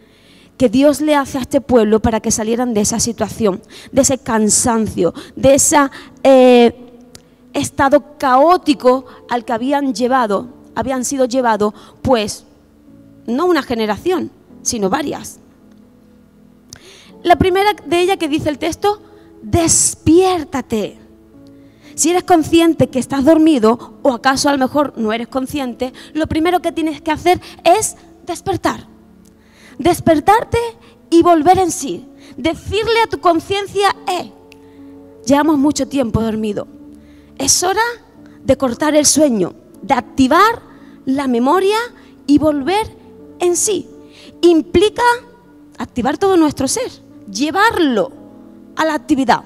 que 0.57 0.67
Dios 0.67 0.99
le 0.99 1.15
hace 1.15 1.37
a 1.37 1.41
este 1.43 1.61
pueblo 1.61 2.01
para 2.01 2.19
que 2.19 2.31
salieran 2.31 2.73
de 2.73 2.81
esa 2.81 2.99
situación, 2.99 3.61
de 3.93 4.01
ese 4.01 4.17
cansancio, 4.17 5.13
de 5.37 5.53
ese 5.55 5.77
eh, 6.21 6.75
estado 7.53 8.17
caótico 8.17 9.05
al 9.29 9.45
que 9.45 9.53
habían 9.53 9.93
llevado, 9.93 10.49
habían 10.75 11.05
sido 11.05 11.27
llevados, 11.27 11.73
pues, 12.01 12.43
no 13.25 13.45
una 13.45 13.63
generación, 13.63 14.31
sino 14.63 14.89
varias. 14.89 15.39
La 17.23 17.37
primera 17.37 17.73
de 17.85 18.01
ellas 18.01 18.17
que 18.17 18.27
dice 18.27 18.49
el 18.49 18.59
texto, 18.59 19.01
despiértate. 19.41 20.99
Si 21.95 22.09
eres 22.09 22.23
consciente 22.23 22.89
que 22.89 22.99
estás 22.99 23.23
dormido 23.23 23.93
o 24.01 24.11
acaso 24.11 24.49
a 24.49 24.51
lo 24.51 24.57
mejor 24.57 24.93
no 24.97 25.13
eres 25.13 25.29
consciente, 25.29 25.93
lo 26.13 26.27
primero 26.27 26.61
que 26.61 26.71
tienes 26.71 27.01
que 27.01 27.11
hacer 27.11 27.39
es 27.63 27.95
despertar. 28.25 28.87
Despertarte 29.77 30.57
y 31.09 31.21
volver 31.21 31.59
en 31.59 31.71
sí. 31.71 32.05
Decirle 32.35 33.01
a 33.03 33.07
tu 33.07 33.19
conciencia, 33.19 33.95
eh, 34.11 34.31
llevamos 35.25 35.57
mucho 35.57 35.87
tiempo 35.87 36.21
dormido. 36.21 36.67
Es 37.37 37.63
hora 37.63 37.81
de 38.43 38.57
cortar 38.57 38.95
el 38.95 39.05
sueño, 39.05 39.53
de 39.81 39.93
activar 39.93 40.61
la 41.05 41.27
memoria 41.27 41.77
y 42.27 42.37
volver 42.37 42.87
en 43.39 43.55
sí. 43.55 43.87
Implica 44.41 45.03
activar 45.77 46.17
todo 46.17 46.35
nuestro 46.37 46.67
ser 46.67 47.02
llevarlo 47.31 48.11
a 48.75 48.85
la 48.85 48.93
actividad, 48.93 49.43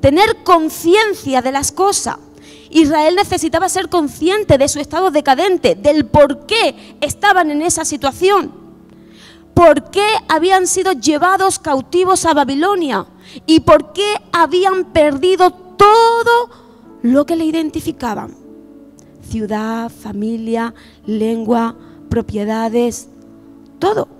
tener 0.00 0.42
conciencia 0.44 1.42
de 1.42 1.52
las 1.52 1.72
cosas. 1.72 2.16
Israel 2.70 3.14
necesitaba 3.16 3.68
ser 3.68 3.88
consciente 3.88 4.58
de 4.58 4.68
su 4.68 4.78
estado 4.78 5.10
decadente, 5.10 5.74
del 5.74 6.06
por 6.06 6.46
qué 6.46 6.98
estaban 7.00 7.50
en 7.50 7.62
esa 7.62 7.84
situación, 7.84 8.52
por 9.54 9.90
qué 9.90 10.06
habían 10.28 10.66
sido 10.66 10.92
llevados 10.92 11.58
cautivos 11.58 12.26
a 12.26 12.34
Babilonia 12.34 13.06
y 13.46 13.60
por 13.60 13.92
qué 13.92 14.06
habían 14.32 14.84
perdido 14.92 15.50
todo 15.50 16.50
lo 17.02 17.24
que 17.24 17.36
le 17.36 17.44
identificaban. 17.44 18.36
Ciudad, 19.28 19.90
familia, 19.90 20.74
lengua, 21.06 21.74
propiedades, 22.08 23.08
todo 23.78 24.17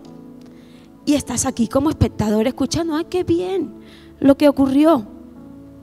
y 1.08 1.14
estás 1.14 1.46
aquí 1.46 1.68
como 1.68 1.88
espectador 1.88 2.46
escuchando, 2.46 2.94
¡ay, 2.94 3.06
qué 3.08 3.24
bien! 3.24 3.72
Lo 4.20 4.36
que 4.36 4.46
ocurrió. 4.46 5.06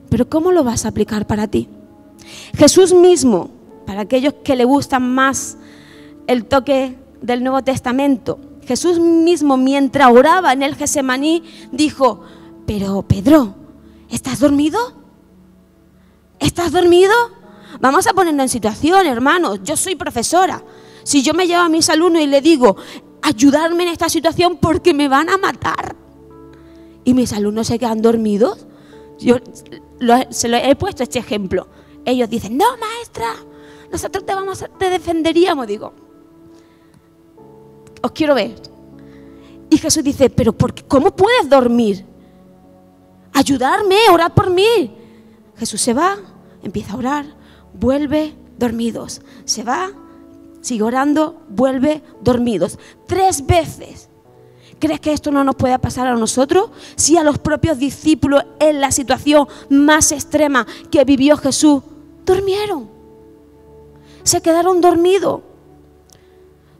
Pero 0.08 0.28
¿cómo 0.28 0.52
lo 0.52 0.62
vas 0.62 0.84
a 0.84 0.90
aplicar 0.90 1.26
para 1.26 1.48
ti? 1.48 1.68
Jesús 2.56 2.94
mismo, 2.94 3.50
para 3.86 4.02
aquellos 4.02 4.34
que 4.44 4.54
le 4.54 4.64
gustan 4.64 5.02
más 5.02 5.58
el 6.28 6.44
toque 6.44 6.96
del 7.22 7.42
Nuevo 7.42 7.60
Testamento, 7.64 8.38
Jesús 8.68 9.00
mismo 9.00 9.56
mientras 9.56 10.12
oraba 10.12 10.52
en 10.52 10.62
el 10.62 10.76
Gesemaní 10.76 11.42
dijo, 11.72 12.20
pero 12.64 13.02
Pedro, 13.02 13.56
¿estás 14.08 14.38
dormido? 14.38 14.78
¿Estás 16.38 16.70
dormido? 16.70 17.12
Vamos 17.80 18.06
a 18.06 18.12
ponernos 18.12 18.44
en 18.44 18.48
situación, 18.48 19.08
hermanos. 19.08 19.58
Yo 19.64 19.76
soy 19.76 19.96
profesora. 19.96 20.62
Si 21.02 21.24
yo 21.24 21.34
me 21.34 21.48
llevo 21.48 21.62
a 21.62 21.68
mis 21.68 21.90
alumnos 21.90 22.22
y 22.22 22.26
le 22.28 22.40
digo, 22.40 22.76
ayudarme 23.26 23.82
en 23.82 23.88
esta 23.88 24.08
situación 24.08 24.56
porque 24.56 24.94
me 24.94 25.08
van 25.08 25.28
a 25.28 25.36
matar. 25.36 25.96
Y 27.02 27.12
mis 27.12 27.32
alumnos 27.32 27.66
se 27.66 27.78
quedan 27.78 28.00
dormidos. 28.00 28.66
Yo 29.18 29.38
se 30.30 30.48
lo 30.48 30.56
he 30.56 30.76
puesto 30.76 31.02
este 31.02 31.18
ejemplo. 31.18 31.66
Ellos 32.04 32.30
dicen, 32.30 32.56
no, 32.56 32.64
maestra, 32.76 33.26
nosotros 33.90 34.24
te, 34.24 34.32
vamos 34.32 34.64
te 34.78 34.90
defenderíamos. 34.90 35.66
Digo, 35.66 35.92
os 38.00 38.12
quiero 38.12 38.36
ver. 38.36 38.54
Y 39.70 39.78
Jesús 39.78 40.04
dice, 40.04 40.30
pero 40.30 40.52
por 40.52 40.84
¿cómo 40.86 41.10
puedes 41.16 41.48
dormir? 41.48 42.04
Ayudarme, 43.32 43.96
orar 44.12 44.32
por 44.34 44.50
mí. 44.50 44.94
Jesús 45.56 45.80
se 45.80 45.94
va, 45.94 46.16
empieza 46.62 46.92
a 46.92 46.96
orar, 46.96 47.26
vuelve 47.74 48.34
dormidos. 48.56 49.20
Se 49.44 49.64
va, 49.64 49.90
sigue 50.66 50.82
orando, 50.82 51.42
vuelve 51.48 52.02
dormidos. 52.20 52.78
Tres 53.06 53.46
veces. 53.46 54.08
¿Crees 54.78 55.00
que 55.00 55.12
esto 55.12 55.30
no 55.30 55.44
nos 55.44 55.54
puede 55.54 55.78
pasar 55.78 56.06
a 56.06 56.16
nosotros? 56.16 56.70
Si 56.96 57.16
a 57.16 57.22
los 57.22 57.38
propios 57.38 57.78
discípulos 57.78 58.44
en 58.58 58.80
la 58.80 58.90
situación 58.90 59.46
más 59.70 60.12
extrema 60.12 60.66
que 60.90 61.04
vivió 61.04 61.36
Jesús, 61.36 61.82
durmieron. 62.26 62.90
Se 64.22 64.42
quedaron 64.42 64.80
dormidos. 64.80 65.42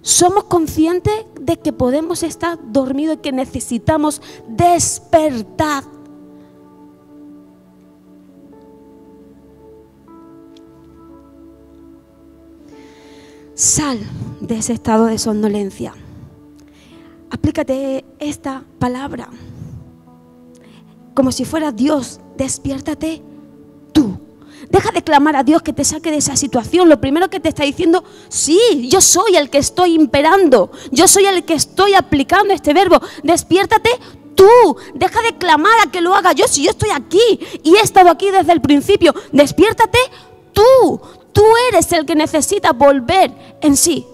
somos 0.03 0.45
conscientes 0.45 1.25
de 1.41 1.59
que 1.59 1.73
podemos 1.73 2.23
estar 2.23 2.59
dormidos 2.71 3.17
y 3.17 3.21
que 3.21 3.33
necesitamos 3.33 4.21
despertar. 4.49 5.85
Sal 13.57 13.99
de 14.41 14.59
ese 14.59 14.75
estado 14.75 15.07
de 15.07 15.19
somnolencia. 15.19 15.95
Aplícate 17.31 18.05
esta 18.19 18.65
palabra 18.79 19.31
como 21.15 21.33
si 21.33 21.47
fuera 21.47 21.73
Dios. 21.73 22.21
Despiértate 22.37 23.23
tú. 23.93 24.21
Deja 24.69 24.93
de 24.93 25.01
clamar 25.01 25.37
a 25.37 25.43
Dios 25.43 25.63
que 25.63 25.73
te 25.73 25.85
saque 25.85 26.11
de 26.11 26.19
esa 26.19 26.37
situación. 26.37 26.91
Lo 26.91 27.01
primero 27.01 27.31
que 27.31 27.41
te 27.41 27.49
está 27.49 27.65
diciendo, 27.65 28.05
sí, 28.29 28.61
yo 28.91 29.01
soy 29.01 29.37
el 29.37 29.49
que 29.49 29.57
estoy 29.57 29.95
imperando. 29.95 30.71
Yo 30.91 31.09
soy 31.09 31.25
el 31.25 31.43
que 31.47 31.55
estoy 31.55 31.95
aplicando 31.95 32.53
este 32.53 32.75
verbo. 32.75 33.01
Despiértate 33.23 33.89
tú. 34.35 34.77
Deja 34.95 35.23
de 35.23 35.39
clamar 35.39 35.73
a 35.83 35.91
que 35.91 36.03
lo 36.03 36.15
haga 36.15 36.33
yo 36.33 36.47
si 36.47 36.63
yo 36.63 36.73
estoy 36.73 36.91
aquí 36.91 37.41
y 37.63 37.77
he 37.77 37.81
estado 37.81 38.11
aquí 38.11 38.31
desde 38.31 38.53
el 38.53 38.61
principio. 38.61 39.15
Despiértate 39.33 39.99
tú. 40.53 41.01
Tú 41.37 41.45
eres 41.71 41.93
el 41.93 42.07
que 42.07 42.15
necesita 42.15 42.73
volver 42.73 43.31
en 43.61 43.77
sí 43.77 44.07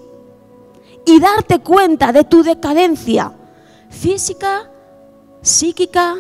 y 1.06 1.20
darte 1.20 1.60
cuenta 1.60 2.10
de 2.10 2.24
tu 2.24 2.42
decadencia 2.42 3.32
física, 3.90 4.68
psíquica 5.40 6.16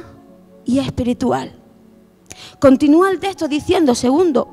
y 0.64 0.78
espiritual. 0.78 1.58
Continúa 2.60 3.10
el 3.10 3.18
texto 3.18 3.48
diciendo, 3.48 3.96
segundo, 3.96 4.46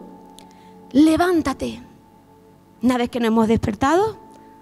levántate. 0.92 1.84
Una 2.82 2.98
vez 2.98 3.12
que 3.12 3.20
nos 3.20 3.28
hemos 3.28 3.48
despertado, 3.48 4.18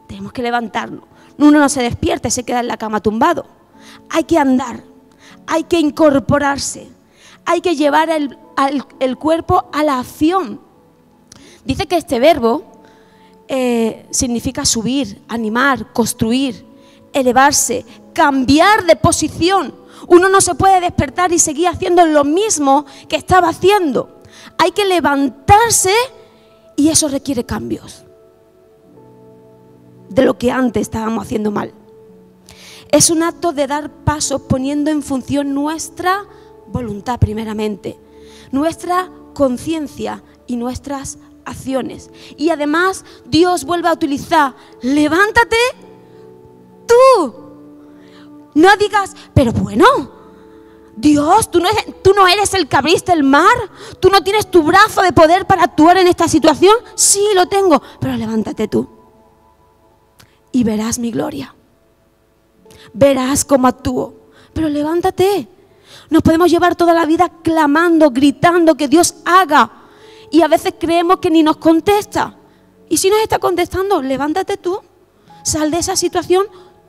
tenemos 0.09 0.33
que 0.33 0.41
levantarnos. 0.41 1.05
Uno 1.37 1.57
no 1.57 1.69
se 1.69 1.83
despierta 1.83 2.27
y 2.27 2.31
se 2.31 2.43
queda 2.43 2.59
en 2.59 2.67
la 2.67 2.75
cama 2.75 2.99
tumbado. 2.99 3.45
Hay 4.09 4.25
que 4.25 4.37
andar, 4.37 4.83
hay 5.45 5.63
que 5.63 5.79
incorporarse, 5.79 6.89
hay 7.45 7.61
que 7.61 7.77
llevar 7.77 8.09
el, 8.09 8.37
el 8.99 9.17
cuerpo 9.17 9.69
a 9.71 9.83
la 9.85 9.99
acción. 9.99 10.66
Dice 11.67 11.85
que 11.85 11.97
este 11.97 12.17
verbo 12.17 12.63
eh, 13.49 14.07
significa 14.09 14.63
subir, 14.63 15.21
animar, 15.27 15.91
construir, 15.91 16.65
elevarse, 17.11 17.85
cambiar 18.13 18.85
de 18.85 18.95
posición. 18.95 19.75
Uno 20.07 20.29
no 20.29 20.39
se 20.39 20.55
puede 20.55 20.79
despertar 20.79 21.33
y 21.33 21.39
seguir 21.39 21.67
haciendo 21.67 22.05
lo 22.05 22.23
mismo 22.23 22.85
que 23.09 23.17
estaba 23.17 23.49
haciendo. 23.49 24.21
Hay 24.57 24.71
que 24.71 24.85
levantarse 24.85 25.91
y 26.77 26.87
eso 26.87 27.09
requiere 27.09 27.45
cambios 27.45 28.05
de 30.07 30.21
lo 30.23 30.37
que 30.37 30.51
antes 30.51 30.83
estábamos 30.83 31.25
haciendo 31.25 31.51
mal. 31.51 31.73
Es 32.91 33.09
un 33.09 33.23
acto 33.23 33.51
de 33.51 33.67
dar 33.67 33.91
pasos 34.05 34.41
poniendo 34.43 34.89
en 34.89 35.03
función 35.03 35.53
nuestra 35.53 36.23
voluntad 36.67 37.19
primeramente, 37.19 37.99
nuestra 38.53 39.11
conciencia 39.33 40.23
y 40.47 40.55
nuestras 40.55 41.19
acciones. 41.47 42.09
Y 42.37 42.49
además 42.49 43.05
Dios 43.25 43.63
vuelve 43.63 43.89
a 43.89 43.93
utilizar, 43.93 44.53
levántate 44.81 45.57
tú. 46.85 47.33
No 48.53 48.75
digas, 48.77 49.15
pero 49.33 49.51
bueno, 49.51 49.85
Dios, 50.95 51.51
¿tú 51.51 51.59
no, 51.59 51.69
eres, 51.69 52.01
tú 52.03 52.13
no 52.13 52.27
eres 52.27 52.53
el 52.55 52.67
que 52.67 52.75
abriste 52.75 53.13
el 53.13 53.23
mar, 53.23 53.55
tú 53.99 54.09
no 54.09 54.23
tienes 54.23 54.49
tu 54.49 54.63
brazo 54.63 55.01
de 55.03 55.13
poder 55.13 55.45
para 55.45 55.63
actuar 55.63 55.97
en 55.97 56.07
esta 56.07 56.27
situación. 56.27 56.75
Sí, 56.95 57.23
lo 57.35 57.45
tengo, 57.47 57.81
pero 57.99 58.15
levántate 58.15 58.67
tú. 58.67 58.87
Y 60.51 60.63
verás 60.63 60.97
mi 60.97 61.11
gloria. 61.11 61.53
Verás 62.93 63.45
cómo 63.45 63.67
actúo. 63.67 64.15
Pero 64.53 64.69
levántate. 64.69 65.47
Nos 66.09 66.23
podemos 66.23 66.49
llevar 66.49 66.75
toda 66.75 66.95
la 66.95 67.05
vida 67.05 67.29
clamando, 67.43 68.09
gritando 68.09 68.75
que 68.75 68.87
Dios 68.87 69.15
haga 69.23 69.76
y 70.31 70.41
a 70.41 70.47
veces 70.47 70.73
creemos 70.79 71.17
que 71.17 71.29
ni 71.29 71.43
nos 71.43 71.57
contesta. 71.57 72.37
Y 72.89 72.97
si 72.97 73.09
nos 73.09 73.19
está 73.21 73.39
contestando, 73.39 74.01
levántate 74.01 74.57
tú, 74.57 74.81
sal 75.43 75.71
de 75.71 75.79
esa 75.79 75.95
situación 75.95 76.47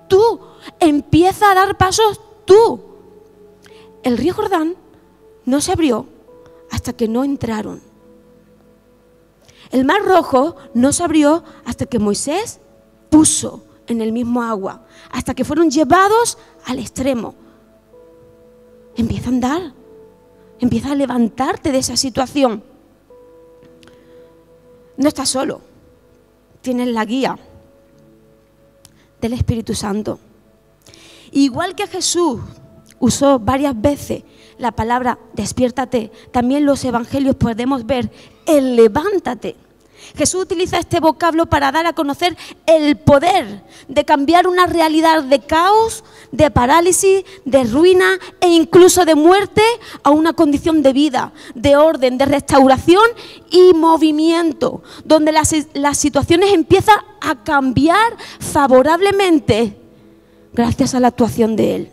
tú, 0.09 0.41
empieza 0.81 1.51
a 1.51 1.55
dar 1.55 1.77
pasos 1.77 2.21
tú. 2.45 2.81
El 4.03 4.17
río 4.17 4.35
Jordán 4.35 4.77
no 5.45 5.61
se 5.61 5.73
abrió 5.73 6.07
hasta 6.71 6.93
que 6.93 7.09
no 7.09 7.25
entraron. 7.25 7.83
El 9.71 9.85
mar 9.85 10.03
rojo 10.03 10.57
no 10.75 10.93
se 10.93 11.05
abrió 11.05 11.45
hasta 11.65 11.87
que 11.87 11.99
Moisés 11.99 12.61
puso 13.11 13.65
en 13.87 14.01
el 14.01 14.13
mismo 14.13 14.43
agua, 14.43 14.87
hasta 15.11 15.35
que 15.35 15.45
fueron 15.45 15.71
llevados 15.71 16.39
al 16.65 16.79
extremo. 16.79 17.35
Empieza 18.97 19.27
a 19.27 19.33
andar, 19.33 19.75
empieza 20.59 20.93
a 20.93 20.95
levantarte 20.95 21.73
de 21.73 21.79
esa 21.79 21.97
situación 21.97 22.63
no 24.99 25.09
estás 25.09 25.31
solo. 25.31 25.63
Tienes 26.61 26.89
la 26.89 27.05
guía 27.07 27.39
del 29.21 29.33
Espíritu 29.33 29.75
Santo. 29.75 30.19
Igual 31.33 31.75
que 31.75 31.87
Jesús 31.87 32.41
usó 32.99 33.39
varias 33.39 33.81
veces 33.81 34.25
la 34.59 34.73
palabra 34.73 35.19
despiértate, 35.35 36.11
también 36.33 36.67
los 36.67 36.85
evangelios 36.85 37.37
podemos 37.37 37.87
ver 37.87 38.11
el 38.45 38.75
levántate. 38.75 39.57
Jesús 40.17 40.43
utiliza 40.43 40.79
este 40.79 41.01
vocablo 41.01 41.47
para 41.47 41.73
dar 41.73 41.87
a 41.87 41.93
conocer 41.93 42.37
el 42.67 42.97
poder 42.97 43.63
de 43.89 44.05
cambiar 44.05 44.47
una 44.47 44.67
realidad 44.67 45.23
de 45.23 45.41
caos, 45.41 46.05
de 46.33 46.51
parálisis, 46.51 47.25
de 47.45 47.65
ruina 47.65 48.19
e 48.41 48.49
incluso 48.49 49.05
de 49.05 49.15
muerte 49.15 49.63
a 50.03 50.11
una 50.11 50.33
condición 50.33 50.83
de 50.83 50.93
vida, 50.93 51.33
de 51.55 51.77
orden, 51.77 52.19
de 52.19 52.27
restauración 52.27 53.05
y 53.51 53.75
movimiento, 53.75 54.83
donde 55.05 55.33
las, 55.33 55.55
las 55.75 55.99
situaciones 55.99 56.53
empiezan 56.53 56.99
a 57.21 57.43
cambiar 57.43 58.17
favorablemente 58.41 59.77
gracias 60.53 60.95
a 60.95 61.01
la 61.01 61.09
actuación 61.09 61.57
de 61.57 61.77
Él. 61.77 61.93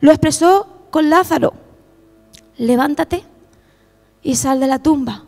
Lo 0.00 0.10
expresó 0.10 0.66
con 0.90 1.10
Lázaro, 1.10 1.54
levántate 2.56 3.24
y 4.22 4.36
sal 4.36 4.60
de 4.60 4.66
la 4.66 4.82
tumba. 4.82 5.25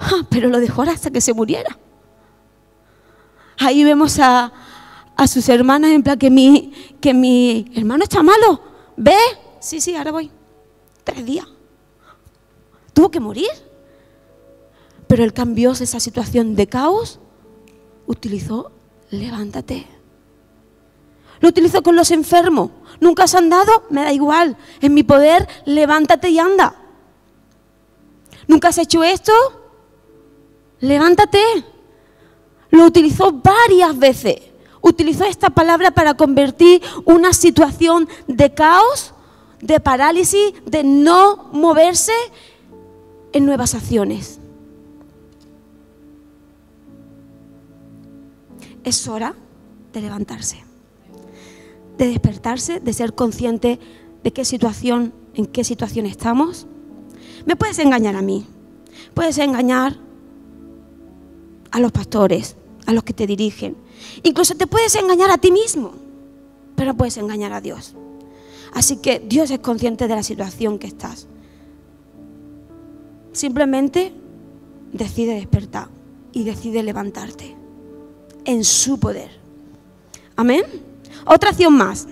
Ah, 0.00 0.26
pero 0.30 0.48
lo 0.48 0.58
dejó 0.58 0.82
hasta 0.82 1.10
que 1.10 1.20
se 1.20 1.34
muriera. 1.34 1.78
Ahí 3.58 3.84
vemos 3.84 4.18
a, 4.18 4.50
sus 5.26 5.46
hermanas 5.50 5.90
en 5.90 6.02
plan 6.02 6.18
que 6.18 6.30
mi, 6.30 7.70
hermano 7.74 8.04
está 8.04 8.22
malo. 8.22 8.62
¿Ve? 8.96 9.16
Sí, 9.60 9.80
sí, 9.80 9.94
ahora 9.94 10.12
voy. 10.12 10.30
Tres 11.04 11.24
días. 11.26 11.46
Tuvo 12.94 13.10
que 13.10 13.20
morir. 13.20 13.50
Pero 15.06 15.22
él 15.22 15.34
cambió 15.34 15.72
esa 15.72 16.00
situación 16.00 16.56
de 16.56 16.66
caos. 16.66 17.20
Utilizó, 18.06 18.72
levántate. 19.10 19.86
Lo 21.40 21.50
utilizó 21.50 21.82
con 21.82 21.96
los 21.96 22.10
enfermos. 22.10 22.70
¿Nunca 23.00 23.24
has 23.24 23.34
andado? 23.34 23.84
Me 23.90 24.02
da 24.02 24.12
igual. 24.12 24.56
En 24.80 24.94
mi 24.94 25.02
poder, 25.02 25.46
levántate 25.66 26.30
y 26.30 26.38
anda. 26.38 26.76
¿Nunca 28.46 28.68
has 28.68 28.78
hecho 28.78 29.04
esto? 29.04 29.59
Levántate. 30.80 31.40
Lo 32.70 32.84
utilizó 32.84 33.32
varias 33.32 33.98
veces. 33.98 34.36
Utilizó 34.80 35.24
esta 35.24 35.50
palabra 35.50 35.90
para 35.90 36.14
convertir 36.14 36.80
una 37.04 37.32
situación 37.32 38.08
de 38.26 38.54
caos, 38.54 39.12
de 39.60 39.78
parálisis, 39.78 40.54
de 40.64 40.84
no 40.84 41.50
moverse 41.52 42.12
en 43.32 43.44
nuevas 43.44 43.74
acciones. 43.74 44.38
Es 48.84 49.06
hora 49.06 49.34
de 49.92 50.00
levantarse, 50.00 50.64
de 51.98 52.06
despertarse, 52.06 52.80
de 52.80 52.92
ser 52.94 53.14
consciente 53.14 53.78
de 54.22 54.32
qué 54.32 54.46
situación, 54.46 55.12
en 55.34 55.44
qué 55.44 55.64
situación 55.64 56.06
estamos. 56.06 56.66
Me 57.44 57.56
puedes 57.56 57.78
engañar 57.78 58.16
a 58.16 58.22
mí, 58.22 58.46
puedes 59.12 59.36
engañar 59.36 59.98
a 61.70 61.80
los 61.80 61.92
pastores, 61.92 62.56
a 62.86 62.92
los 62.92 63.04
que 63.04 63.12
te 63.12 63.26
dirigen. 63.26 63.76
Incluso 64.22 64.54
te 64.54 64.66
puedes 64.66 64.94
engañar 64.94 65.30
a 65.30 65.38
ti 65.38 65.50
mismo, 65.50 65.92
pero 66.76 66.94
puedes 66.94 67.16
engañar 67.16 67.52
a 67.52 67.60
Dios. 67.60 67.94
Así 68.72 68.96
que 68.96 69.20
Dios 69.20 69.50
es 69.50 69.58
consciente 69.58 70.08
de 70.08 70.14
la 70.14 70.22
situación 70.22 70.78
que 70.78 70.86
estás. 70.86 71.26
Simplemente 73.32 74.12
decide 74.92 75.34
despertar 75.34 75.88
y 76.32 76.44
decide 76.44 76.82
levantarte 76.82 77.56
en 78.44 78.64
su 78.64 78.98
poder. 78.98 79.30
Amén. 80.36 80.64
Otra 81.26 81.50
acción 81.50 81.76
más. 81.76 82.06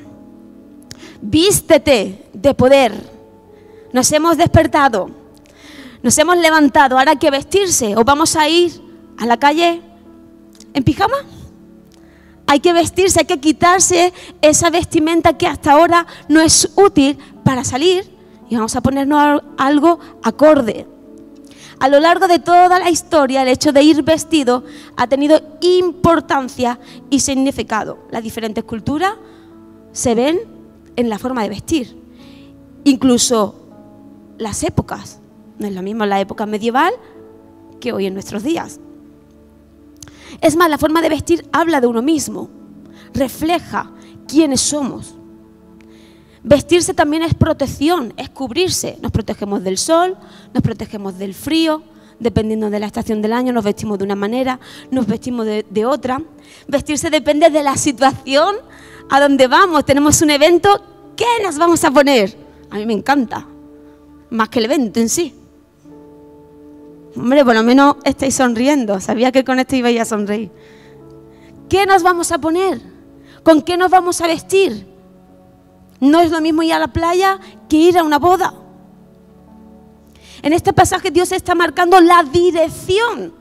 Vístete 1.21 2.27
de 2.33 2.55
poder. 2.55 2.93
Nos 3.93 4.11
hemos 4.13 4.37
despertado. 4.37 5.11
Nos 6.03 6.17
hemos 6.19 6.37
levantado. 6.39 6.99
Ahora 6.99 7.13
hay 7.13 7.19
que 7.19 7.31
vestirse 7.31 7.97
o 7.97 8.05
vamos 8.05 8.37
a 8.37 8.49
ir 8.49 8.88
a 9.19 9.27
la 9.27 9.37
calle 9.37 9.83
en 10.75 10.85
pijama. 10.85 11.17
hay 12.47 12.61
que 12.61 12.73
vestirse, 12.73 13.21
hay 13.21 13.27
que 13.27 13.41
quitarse 13.41 14.13
esa 14.41 14.71
vestimenta 14.71 15.37
que 15.37 15.47
hasta 15.47 15.73
ahora 15.73 16.07
no 16.29 16.41
es 16.41 16.73
útil 16.77 17.19
para 17.45 17.63
salir 17.63 18.11
y 18.49 18.55
vamos 18.55 18.75
a 18.75 18.81
ponernos 18.81 19.43
algo 19.59 19.99
acorde. 20.23 20.87
A 21.79 21.89
lo 21.89 22.01
largo 22.01 22.27
de 22.27 22.39
toda 22.39 22.79
la 22.79 22.91
historia, 22.91 23.43
el 23.43 23.49
hecho 23.49 23.71
de 23.73 23.83
ir 23.83 24.03
vestido 24.03 24.65
ha 24.97 25.07
tenido 25.07 25.41
importancia 25.61 26.81
y 27.11 27.21
significado. 27.21 27.99
Las 28.11 28.23
diferentes 28.23 28.65
culturas 28.65 29.13
se 29.93 30.15
ven 30.15 30.41
en 30.97 31.09
la 31.09 31.19
forma 31.19 31.43
de 31.43 31.51
vestir. 31.51 31.97
Incluso 32.85 33.55
las 34.39 34.65
épocas. 34.65 35.21
No 35.59 35.67
es 35.67 35.75
lo 35.75 35.83
mismo 35.83 36.07
la 36.07 36.21
época 36.21 36.47
medieval 36.47 36.95
que 37.81 37.93
hoy 37.93 38.07
en 38.07 38.15
nuestros 38.15 38.43
días. 38.43 38.81
Es 40.41 40.57
más, 40.57 40.71
la 40.71 40.79
forma 40.79 41.03
de 41.03 41.09
vestir 41.09 41.49
habla 41.53 41.81
de 41.81 41.87
uno 41.87 42.03
mismo, 42.03 42.49
refleja 43.13 43.91
quiénes 44.27 44.61
somos. 44.61 45.15
Vestirse 46.43 46.95
también 46.95 47.23
es 47.23 47.35
protección, 47.35 48.15
es 48.17 48.31
cubrirse. 48.31 48.99
Nos 49.03 49.11
protegemos 49.11 49.63
del 49.65 49.77
sol, 49.77 50.17
nos 50.55 50.63
protegemos 50.63 51.19
del 51.19 51.35
frío, 51.35 51.83
dependiendo 52.21 52.71
de 52.71 52.79
la 52.79 52.87
estación 52.87 53.21
del 53.21 53.33
año, 53.33 53.53
nos 53.53 53.65
vestimos 53.65 53.99
de 53.99 54.05
una 54.05 54.15
manera, 54.15 54.59
nos 54.91 55.07
vestimos 55.07 55.47
de, 55.47 55.67
de, 55.69 55.87
otra. 55.87 56.23
Vestirse 56.67 57.11
depende 57.11 57.51
de 57.51 57.63
la 57.63 57.77
situación 57.77 58.57
a 59.11 59.21
donde 59.21 59.47
vamos. 59.49 59.85
Tenemos 59.85 60.23
un 60.23 60.31
evento, 60.31 60.83
¿qué 61.17 61.27
nos 61.43 61.59
vamos 61.59 61.83
a 61.85 61.91
poner? 61.91 62.37
A 62.71 62.77
mí 62.77 62.87
me 62.87 62.93
encanta, 62.93 63.47
más 64.31 64.49
que 64.49 64.61
el 64.61 64.67
evento 64.67 65.01
en 65.01 65.09
sí. 65.09 65.35
Hombre, 67.17 67.45
por 67.45 67.55
lo 67.55 67.63
menos 67.63 67.97
estáis 68.05 68.35
sonriendo. 68.35 69.01
Sabía 69.01 69.33
que 69.33 69.45
con 69.45 69.59
esto 69.59 69.77
ibais 69.77 70.01
a 70.01 70.05
sonreír. 70.05 70.51
¿Qué 71.69 71.87
nos 71.87 72.03
vamos 72.03 72.33
a 72.33 72.39
poner? 72.39 72.81
¿Con 73.43 73.63
qué 73.63 73.77
nos 73.77 73.91
vamos 73.91 74.21
a 74.21 74.27
vestir? 74.27 74.87
No 76.01 76.21
es 76.21 76.31
lo 76.31 76.41
mismo 76.41 76.63
ir 76.63 76.73
a 76.73 76.79
la 76.79 76.89
playa 76.89 77.39
que 77.69 77.77
ir 77.77 77.99
a 77.99 78.05
una 78.05 78.19
boda. 78.19 78.55
En 80.43 80.53
este 80.53 80.73
pasaje 80.73 81.11
Dios 81.11 81.33
está 81.33 81.55
marcando 81.55 82.01
la 82.01 82.23
dirección. 82.23 83.35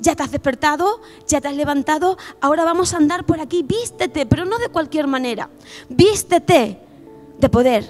Ya 0.00 0.14
te 0.14 0.22
has 0.22 0.30
despertado, 0.30 1.00
ya 1.26 1.40
te 1.40 1.48
has 1.48 1.56
levantado, 1.56 2.16
ahora 2.40 2.64
vamos 2.64 2.94
a 2.94 2.98
andar 2.98 3.26
por 3.26 3.40
aquí, 3.40 3.64
vístete, 3.64 4.26
pero 4.26 4.44
no 4.44 4.58
de 4.58 4.68
cualquier 4.68 5.08
manera. 5.08 5.50
Vístete 5.88 6.78
de 7.40 7.48
poder. 7.48 7.84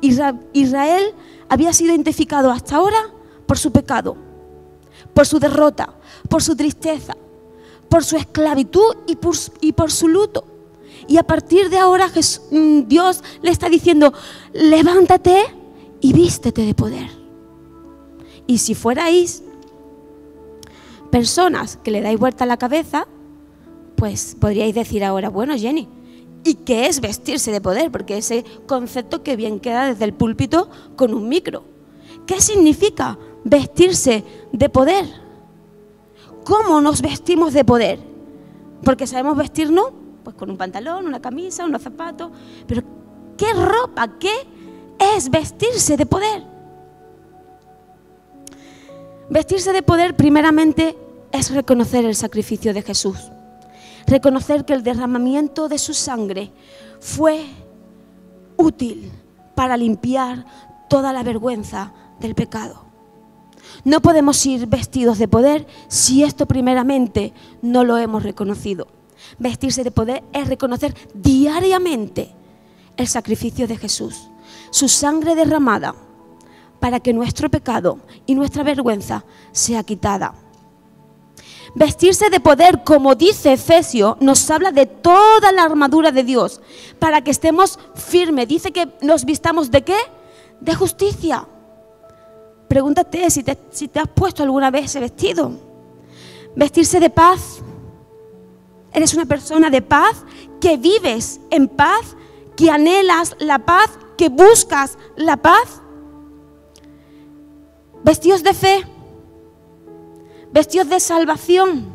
Israel 0.00 1.14
había 1.50 1.72
sido 1.74 1.92
identificado 1.92 2.50
hasta 2.50 2.76
ahora 2.76 3.10
por 3.46 3.58
su 3.58 3.72
pecado 3.72 4.27
por 5.14 5.26
su 5.26 5.38
derrota, 5.38 5.94
por 6.28 6.42
su 6.42 6.56
tristeza, 6.56 7.16
por 7.88 8.04
su 8.04 8.16
esclavitud 8.16 8.96
y 9.06 9.16
por, 9.72 9.90
su 9.90 10.08
luto. 10.08 10.44
Y 11.06 11.16
a 11.16 11.22
partir 11.22 11.70
de 11.70 11.78
ahora 11.78 12.08
mm, 12.50 12.82
Dios 12.86 13.22
le 13.42 13.50
está 13.50 13.68
diciendo, 13.68 14.12
levántate 14.52 15.42
y 16.00 16.12
vístete 16.12 16.62
de 16.62 16.74
poder. 16.74 17.08
Y 18.46 18.58
si 18.58 18.74
fuerais 18.74 19.42
personas 21.10 21.78
que 21.82 21.90
le 21.90 22.00
dais 22.00 22.18
vuelta 22.18 22.44
a 22.44 22.46
la 22.46 22.56
cabeza, 22.56 23.06
pues 23.96 24.36
podríais 24.38 24.74
decir 24.74 25.04
ahora, 25.04 25.28
bueno 25.28 25.56
Jenny, 25.56 25.88
¿y 26.44 26.54
qué 26.54 26.86
es 26.86 27.00
vestirse 27.00 27.50
de 27.50 27.60
poder? 27.60 27.90
Porque 27.90 28.18
ese 28.18 28.44
concepto 28.66 29.22
que 29.22 29.36
bien 29.36 29.60
queda 29.60 29.86
desde 29.86 30.04
el 30.04 30.14
púlpito 30.14 30.70
con 30.96 31.14
un 31.14 31.28
micro. 31.28 31.64
¿Qué 32.26 32.40
significa 32.40 33.18
vestirse 33.44 34.24
de 34.52 34.68
poder. 34.68 35.06
¿Cómo 36.44 36.80
nos 36.80 37.02
vestimos 37.02 37.52
de 37.52 37.64
poder? 37.64 37.98
Porque 38.82 39.06
sabemos 39.06 39.36
vestirnos 39.36 39.92
pues 40.24 40.36
con 40.36 40.50
un 40.50 40.56
pantalón, 40.56 41.06
una 41.06 41.20
camisa, 41.20 41.64
unos 41.64 41.82
zapatos, 41.82 42.30
pero 42.66 42.82
¿qué 43.36 43.52
ropa? 43.52 44.18
¿Qué 44.18 44.32
es 45.16 45.30
vestirse 45.30 45.96
de 45.96 46.06
poder? 46.06 46.42
Vestirse 49.30 49.72
de 49.72 49.82
poder 49.82 50.16
primeramente 50.16 50.96
es 51.32 51.50
reconocer 51.50 52.04
el 52.04 52.14
sacrificio 52.14 52.72
de 52.72 52.82
Jesús, 52.82 53.30
reconocer 54.06 54.64
que 54.64 54.72
el 54.72 54.82
derramamiento 54.82 55.68
de 55.68 55.78
su 55.78 55.92
sangre 55.94 56.50
fue 57.00 57.44
útil 58.56 59.12
para 59.54 59.76
limpiar 59.76 60.44
toda 60.88 61.12
la 61.12 61.22
vergüenza 61.22 61.92
del 62.20 62.34
pecado. 62.34 62.87
No 63.84 64.00
podemos 64.00 64.44
ir 64.46 64.66
vestidos 64.66 65.18
de 65.18 65.28
poder 65.28 65.66
si 65.88 66.22
esto 66.24 66.46
primeramente 66.46 67.32
no 67.62 67.84
lo 67.84 67.98
hemos 67.98 68.22
reconocido. 68.22 68.88
Vestirse 69.38 69.84
de 69.84 69.90
poder 69.90 70.24
es 70.32 70.48
reconocer 70.48 70.94
diariamente 71.14 72.34
el 72.96 73.06
sacrificio 73.06 73.66
de 73.66 73.76
Jesús, 73.76 74.30
su 74.70 74.88
sangre 74.88 75.34
derramada 75.34 75.94
para 76.80 77.00
que 77.00 77.12
nuestro 77.12 77.50
pecado 77.50 77.98
y 78.26 78.34
nuestra 78.34 78.62
vergüenza 78.62 79.24
sea 79.52 79.82
quitada. 79.82 80.34
Vestirse 81.74 82.30
de 82.30 82.40
poder, 82.40 82.82
como 82.82 83.14
dice 83.14 83.52
Efesio, 83.52 84.16
nos 84.20 84.50
habla 84.50 84.72
de 84.72 84.86
toda 84.86 85.52
la 85.52 85.64
armadura 85.64 86.10
de 86.12 86.24
Dios, 86.24 86.60
para 86.98 87.22
que 87.22 87.30
estemos 87.30 87.78
firmes. 87.94 88.48
Dice 88.48 88.72
que 88.72 88.88
nos 89.02 89.24
vistamos 89.24 89.70
de 89.70 89.84
qué? 89.84 89.98
De 90.60 90.74
justicia. 90.74 91.46
Pregúntate 92.68 93.30
si 93.30 93.42
te, 93.42 93.56
has 93.98 94.08
puesto 94.08 94.42
alguna 94.42 94.70
vez 94.70 94.86
ese 94.86 95.00
vestido. 95.00 95.52
Vestirse 96.54 97.00
de 97.00 97.10
paz. 97.10 97.60
Eres 98.92 99.14
una 99.14 99.24
persona 99.24 99.70
de 99.70 99.80
paz 99.80 100.24
que 100.60 100.76
vives 100.76 101.40
en 101.50 101.68
paz, 101.68 102.16
que 102.56 102.70
anhelas 102.70 103.36
la 103.38 103.60
paz, 103.60 103.90
que 104.16 104.28
buscas 104.28 104.98
la 105.16 105.38
paz. 105.38 105.80
Vestidos 108.04 108.42
de 108.42 108.54
fe, 108.54 108.84
vestidos 110.52 110.88
de 110.88 111.00
salvación, 111.00 111.86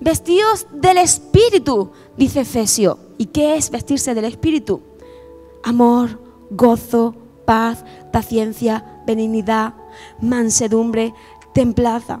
vestidos 0.00 0.66
del 0.72 0.98
Espíritu, 0.98 1.92
dice 2.16 2.40
Efesio. 2.40 2.98
¿Y 3.18 3.26
qué 3.26 3.56
es 3.56 3.70
vestirse 3.70 4.14
del 4.14 4.26
Espíritu? 4.26 4.80
Amor, 5.64 6.20
gozo, 6.50 7.14
paz, 7.48 7.82
paciencia, 8.12 8.84
benignidad, 9.06 9.72
mansedumbre, 10.20 11.14
templaza. 11.54 12.20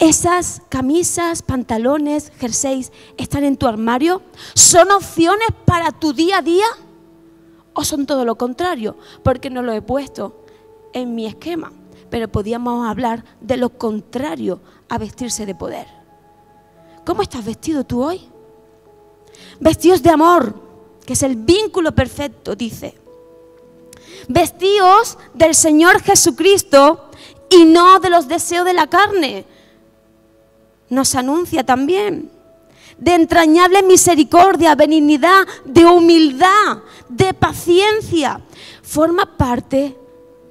¿Esas 0.00 0.62
camisas, 0.68 1.42
pantalones, 1.42 2.32
jerseys 2.40 2.90
están 3.16 3.44
en 3.44 3.56
tu 3.56 3.68
armario? 3.68 4.20
¿Son 4.54 4.90
opciones 4.90 5.46
para 5.64 5.92
tu 5.92 6.12
día 6.12 6.38
a 6.38 6.42
día? 6.42 6.66
¿O 7.72 7.84
son 7.84 8.04
todo 8.04 8.24
lo 8.24 8.34
contrario? 8.36 8.96
Porque 9.22 9.48
no 9.48 9.62
lo 9.62 9.72
he 9.72 9.80
puesto 9.80 10.44
en 10.92 11.14
mi 11.14 11.26
esquema. 11.26 11.70
Pero 12.10 12.26
podíamos 12.26 12.88
hablar 12.88 13.24
de 13.40 13.58
lo 13.58 13.78
contrario 13.78 14.60
a 14.88 14.98
vestirse 14.98 15.46
de 15.46 15.54
poder. 15.54 15.86
¿Cómo 17.06 17.22
estás 17.22 17.44
vestido 17.44 17.84
tú 17.84 18.02
hoy? 18.02 18.28
Vestidos 19.60 20.02
de 20.02 20.10
amor, 20.10 20.60
que 21.06 21.12
es 21.12 21.22
el 21.22 21.36
vínculo 21.36 21.94
perfecto, 21.94 22.56
dice 22.56 23.03
vestíos 24.28 25.18
del 25.34 25.54
Señor 25.54 26.00
Jesucristo 26.02 27.10
y 27.50 27.64
no 27.64 28.00
de 28.00 28.10
los 28.10 28.28
deseos 28.28 28.64
de 28.64 28.72
la 28.72 28.86
carne. 28.86 29.44
Nos 30.88 31.14
anuncia 31.14 31.64
también 31.64 32.30
de 32.98 33.14
entrañable 33.14 33.82
misericordia, 33.82 34.74
benignidad, 34.74 35.46
de 35.64 35.84
humildad, 35.84 36.78
de 37.08 37.34
paciencia. 37.34 38.40
¿Forma 38.82 39.36
parte 39.36 39.96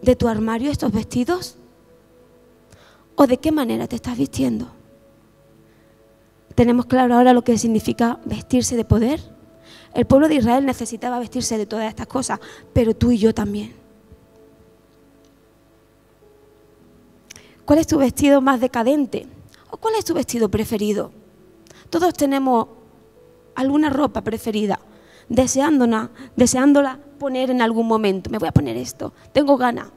de 0.01 0.15
tu 0.15 0.27
armario 0.27 0.71
estos 0.71 0.91
vestidos? 0.91 1.55
¿O 3.15 3.27
de 3.27 3.37
qué 3.37 3.51
manera 3.51 3.87
te 3.87 3.95
estás 3.95 4.17
vistiendo? 4.17 4.67
¿Tenemos 6.55 6.85
claro 6.85 7.15
ahora 7.15 7.33
lo 7.33 7.43
que 7.43 7.57
significa 7.57 8.19
vestirse 8.25 8.75
de 8.75 8.85
poder? 8.85 9.21
El 9.93 10.05
pueblo 10.05 10.27
de 10.27 10.35
Israel 10.35 10.65
necesitaba 10.65 11.19
vestirse 11.19 11.57
de 11.57 11.65
todas 11.65 11.87
estas 11.87 12.07
cosas, 12.07 12.39
pero 12.73 12.95
tú 12.95 13.11
y 13.11 13.17
yo 13.17 13.33
también. 13.33 13.75
¿Cuál 17.65 17.79
es 17.79 17.87
tu 17.87 17.97
vestido 17.97 18.41
más 18.41 18.59
decadente? 18.59 19.27
¿O 19.69 19.77
cuál 19.77 19.95
es 19.95 20.05
tu 20.05 20.13
vestido 20.13 20.49
preferido? 20.49 21.11
Todos 21.89 22.13
tenemos 22.15 22.67
alguna 23.55 23.89
ropa 23.89 24.21
preferida, 24.21 24.79
deseándola, 25.29 26.09
deseándola 26.35 26.99
poner 27.19 27.51
en 27.51 27.61
algún 27.61 27.87
momento. 27.87 28.31
Me 28.31 28.39
voy 28.39 28.49
a 28.49 28.51
poner 28.51 28.75
esto, 28.75 29.13
tengo 29.31 29.57
ganas. 29.57 29.87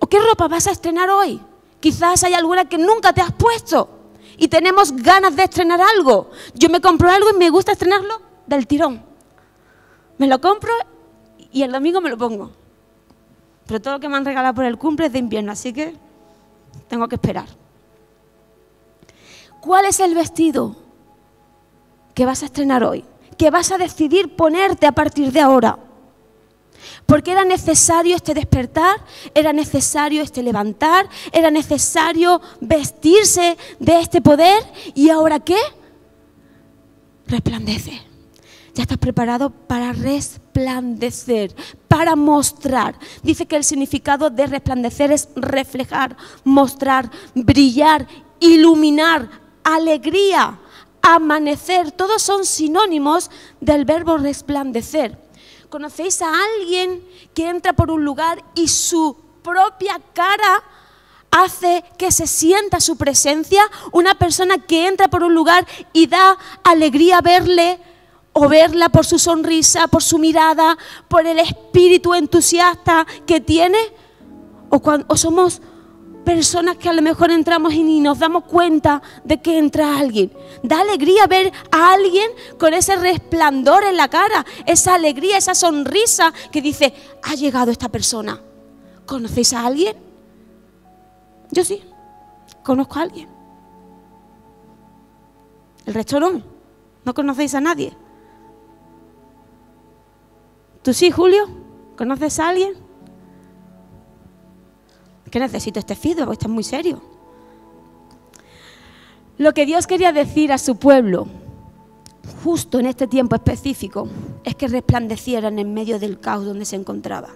¿O 0.00 0.08
qué 0.08 0.18
ropa 0.20 0.48
vas 0.48 0.66
a 0.66 0.72
estrenar 0.72 1.08
hoy? 1.10 1.40
Quizás 1.78 2.24
hay 2.24 2.34
alguna 2.34 2.68
que 2.68 2.76
nunca 2.76 3.12
te 3.12 3.20
has 3.20 3.32
puesto 3.32 3.88
y 4.36 4.48
tenemos 4.48 4.92
ganas 4.92 5.36
de 5.36 5.44
estrenar 5.44 5.80
algo. 5.80 6.30
Yo 6.54 6.68
me 6.68 6.80
compro 6.80 7.08
algo 7.08 7.30
y 7.30 7.38
me 7.38 7.50
gusta 7.50 7.72
estrenarlo 7.72 8.25
del 8.46 8.66
tirón. 8.66 9.02
Me 10.18 10.26
lo 10.26 10.40
compro 10.40 10.72
y 11.52 11.62
el 11.62 11.72
domingo 11.72 12.00
me 12.00 12.10
lo 12.10 12.18
pongo. 12.18 12.50
Pero 13.66 13.80
todo 13.80 13.94
lo 13.94 14.00
que 14.00 14.08
me 14.08 14.16
han 14.16 14.24
regalado 14.24 14.54
por 14.54 14.64
el 14.64 14.78
cumple 14.78 15.06
es 15.06 15.12
de 15.12 15.18
invierno, 15.18 15.52
así 15.52 15.72
que 15.72 15.94
tengo 16.88 17.08
que 17.08 17.16
esperar. 17.16 17.46
¿Cuál 19.60 19.86
es 19.86 19.98
el 19.98 20.14
vestido 20.14 20.76
que 22.16 22.24
vas 22.24 22.42
a 22.42 22.46
estrenar 22.46 22.82
hoy, 22.82 23.04
que 23.36 23.50
vas 23.50 23.70
a 23.70 23.76
decidir 23.76 24.34
ponerte 24.34 24.86
a 24.86 24.92
partir 24.92 25.30
de 25.30 25.40
ahora. 25.40 25.78
Porque 27.04 27.32
era 27.32 27.44
necesario 27.44 28.16
este 28.16 28.32
despertar, 28.32 28.96
era 29.34 29.52
necesario 29.52 30.22
este 30.22 30.42
levantar, 30.42 31.10
era 31.30 31.50
necesario 31.50 32.40
vestirse 32.58 33.58
de 33.78 34.00
este 34.00 34.22
poder. 34.22 34.62
¿Y 34.94 35.10
ahora 35.10 35.40
qué? 35.40 35.58
Resplandece. 37.26 38.05
Ya 38.76 38.82
estás 38.82 38.98
preparado 38.98 39.48
para 39.48 39.94
resplandecer, 39.94 41.56
para 41.88 42.14
mostrar. 42.14 42.94
Dice 43.22 43.46
que 43.46 43.56
el 43.56 43.64
significado 43.64 44.28
de 44.28 44.46
resplandecer 44.46 45.10
es 45.12 45.30
reflejar, 45.34 46.14
mostrar, 46.44 47.10
brillar, 47.34 48.06
iluminar, 48.38 49.30
alegría, 49.64 50.58
amanecer. 51.00 51.90
Todos 51.90 52.20
son 52.20 52.44
sinónimos 52.44 53.30
del 53.62 53.86
verbo 53.86 54.18
resplandecer. 54.18 55.18
¿Conocéis 55.70 56.20
a 56.20 56.30
alguien 56.58 57.02
que 57.32 57.48
entra 57.48 57.72
por 57.72 57.90
un 57.90 58.04
lugar 58.04 58.44
y 58.54 58.68
su 58.68 59.16
propia 59.42 59.98
cara 60.12 60.62
hace 61.30 61.82
que 61.96 62.12
se 62.12 62.26
sienta 62.26 62.80
su 62.80 62.98
presencia? 62.98 63.62
Una 63.92 64.16
persona 64.16 64.58
que 64.58 64.86
entra 64.86 65.08
por 65.08 65.22
un 65.22 65.34
lugar 65.34 65.66
y 65.94 66.08
da 66.08 66.36
alegría 66.62 67.22
verle 67.22 67.80
o 68.38 68.50
verla 68.50 68.90
por 68.90 69.06
su 69.06 69.18
sonrisa, 69.18 69.88
por 69.88 70.02
su 70.02 70.18
mirada, 70.18 70.76
por 71.08 71.26
el 71.26 71.38
espíritu 71.38 72.12
entusiasta 72.12 73.06
que 73.26 73.40
tiene. 73.40 73.78
O, 74.68 74.82
o 75.06 75.16
somos 75.16 75.62
personas 76.22 76.76
que 76.76 76.90
a 76.90 76.92
lo 76.92 77.00
mejor 77.00 77.30
entramos 77.30 77.72
y 77.72 77.82
ni 77.82 77.98
nos 77.98 78.18
damos 78.18 78.44
cuenta 78.44 79.00
de 79.24 79.40
que 79.40 79.56
entra 79.56 79.98
alguien. 79.98 80.30
Da 80.62 80.82
alegría 80.82 81.26
ver 81.26 81.50
a 81.70 81.94
alguien 81.94 82.30
con 82.58 82.74
ese 82.74 82.96
resplandor 82.96 83.84
en 83.84 83.96
la 83.96 84.08
cara, 84.08 84.44
esa 84.66 84.96
alegría, 84.96 85.38
esa 85.38 85.54
sonrisa 85.54 86.34
que 86.52 86.60
dice, 86.60 86.92
ha 87.22 87.36
llegado 87.36 87.70
esta 87.70 87.88
persona. 87.88 88.38
¿Conocéis 89.06 89.54
a 89.54 89.64
alguien? 89.64 89.96
Yo 91.50 91.64
sí, 91.64 91.82
conozco 92.62 92.98
a 92.98 93.02
alguien. 93.02 93.30
El 95.86 95.94
resto 95.94 96.20
no. 96.20 96.42
No 97.02 97.14
conocéis 97.14 97.54
a 97.54 97.62
nadie. 97.62 97.96
¿Tú 100.86 100.94
sí, 100.94 101.10
Julio? 101.10 101.48
¿Conoces 101.96 102.38
a 102.38 102.50
alguien? 102.50 102.74
que 105.28 105.40
necesito 105.40 105.80
este 105.80 105.96
feedback, 105.96 106.30
esto 106.30 106.46
es 106.46 106.52
muy 106.52 106.62
serio. 106.62 107.02
Lo 109.36 109.52
que 109.52 109.66
Dios 109.66 109.88
quería 109.88 110.12
decir 110.12 110.52
a 110.52 110.58
su 110.58 110.76
pueblo, 110.76 111.26
justo 112.44 112.78
en 112.78 112.86
este 112.86 113.08
tiempo 113.08 113.34
específico, 113.34 114.08
es 114.44 114.54
que 114.54 114.68
resplandecieran 114.68 115.58
en 115.58 115.74
medio 115.74 115.98
del 115.98 116.20
caos 116.20 116.44
donde 116.44 116.64
se 116.64 116.76
encontraba. 116.76 117.30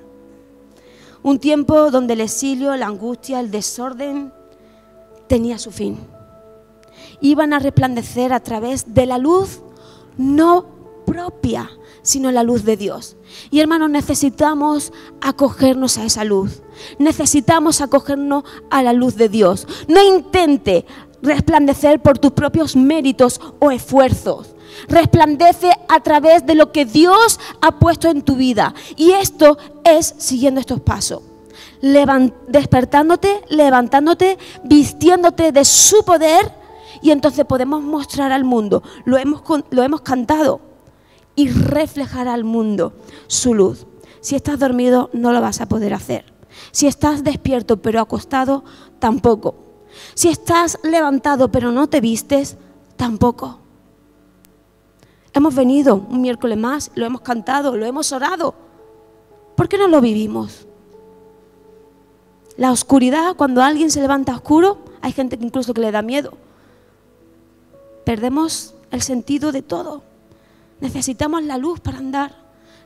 Un 1.24 1.40
tiempo 1.40 1.90
donde 1.90 2.12
el 2.12 2.20
exilio, 2.20 2.76
la 2.76 2.86
angustia, 2.86 3.40
el 3.40 3.50
desorden 3.50 4.32
tenía 5.26 5.58
su 5.58 5.72
fin. 5.72 5.98
Iban 7.20 7.52
a 7.52 7.58
resplandecer 7.58 8.32
a 8.32 8.38
través 8.38 8.94
de 8.94 9.06
la 9.06 9.18
luz 9.18 9.60
no 10.16 10.79
propia, 11.04 11.70
sino 12.02 12.30
la 12.30 12.42
luz 12.42 12.64
de 12.64 12.76
Dios. 12.76 13.16
Y 13.50 13.60
hermanos, 13.60 13.90
necesitamos 13.90 14.92
acogernos 15.20 15.98
a 15.98 16.04
esa 16.04 16.24
luz. 16.24 16.62
Necesitamos 16.98 17.80
acogernos 17.80 18.44
a 18.70 18.82
la 18.82 18.92
luz 18.92 19.16
de 19.16 19.28
Dios. 19.28 19.66
No 19.88 20.02
intente 20.02 20.86
resplandecer 21.22 22.00
por 22.00 22.18
tus 22.18 22.32
propios 22.32 22.76
méritos 22.76 23.40
o 23.58 23.70
esfuerzos. 23.70 24.54
Resplandece 24.88 25.72
a 25.88 26.00
través 26.00 26.46
de 26.46 26.54
lo 26.54 26.72
que 26.72 26.84
Dios 26.84 27.40
ha 27.60 27.78
puesto 27.78 28.08
en 28.08 28.22
tu 28.22 28.36
vida. 28.36 28.74
Y 28.96 29.12
esto 29.12 29.58
es 29.84 30.14
siguiendo 30.18 30.60
estos 30.60 30.80
pasos. 30.80 31.22
despertándote, 32.48 33.42
levantándote, 33.48 34.38
vistiéndote 34.64 35.52
de 35.52 35.64
su 35.64 36.04
poder. 36.04 36.52
Y 37.02 37.10
entonces 37.10 37.44
podemos 37.44 37.82
mostrar 37.82 38.32
al 38.32 38.44
mundo. 38.44 38.82
Lo 39.04 39.16
hemos, 39.16 39.42
lo 39.70 39.82
hemos 39.82 40.02
cantado 40.02 40.69
y 41.40 41.48
reflejar 41.48 42.28
al 42.28 42.44
mundo 42.44 42.92
su 43.26 43.54
luz. 43.54 43.86
Si 44.20 44.36
estás 44.36 44.58
dormido, 44.58 45.08
no 45.14 45.32
lo 45.32 45.40
vas 45.40 45.62
a 45.62 45.66
poder 45.66 45.94
hacer. 45.94 46.26
Si 46.70 46.86
estás 46.86 47.24
despierto 47.24 47.78
pero 47.78 47.98
acostado, 47.98 48.62
tampoco. 48.98 49.54
Si 50.12 50.28
estás 50.28 50.78
levantado 50.82 51.50
pero 51.50 51.72
no 51.72 51.88
te 51.88 52.02
vistes, 52.02 52.58
tampoco. 52.96 53.58
Hemos 55.32 55.54
venido 55.54 55.94
un 56.10 56.20
miércoles 56.20 56.58
más, 56.58 56.90
lo 56.94 57.06
hemos 57.06 57.22
cantado, 57.22 57.74
lo 57.74 57.86
hemos 57.86 58.12
orado. 58.12 58.54
¿Por 59.56 59.66
qué 59.66 59.78
no 59.78 59.88
lo 59.88 60.02
vivimos? 60.02 60.66
La 62.58 62.70
oscuridad, 62.70 63.34
cuando 63.34 63.62
alguien 63.62 63.90
se 63.90 64.02
levanta 64.02 64.34
oscuro, 64.34 64.76
hay 65.00 65.12
gente 65.12 65.38
que 65.38 65.46
incluso 65.46 65.72
que 65.72 65.80
le 65.80 65.90
da 65.90 66.02
miedo. 66.02 66.34
Perdemos 68.04 68.74
el 68.90 69.00
sentido 69.00 69.52
de 69.52 69.62
todo. 69.62 70.09
Necesitamos 70.80 71.42
la 71.44 71.58
luz 71.58 71.80
para 71.80 71.98
andar. 71.98 72.40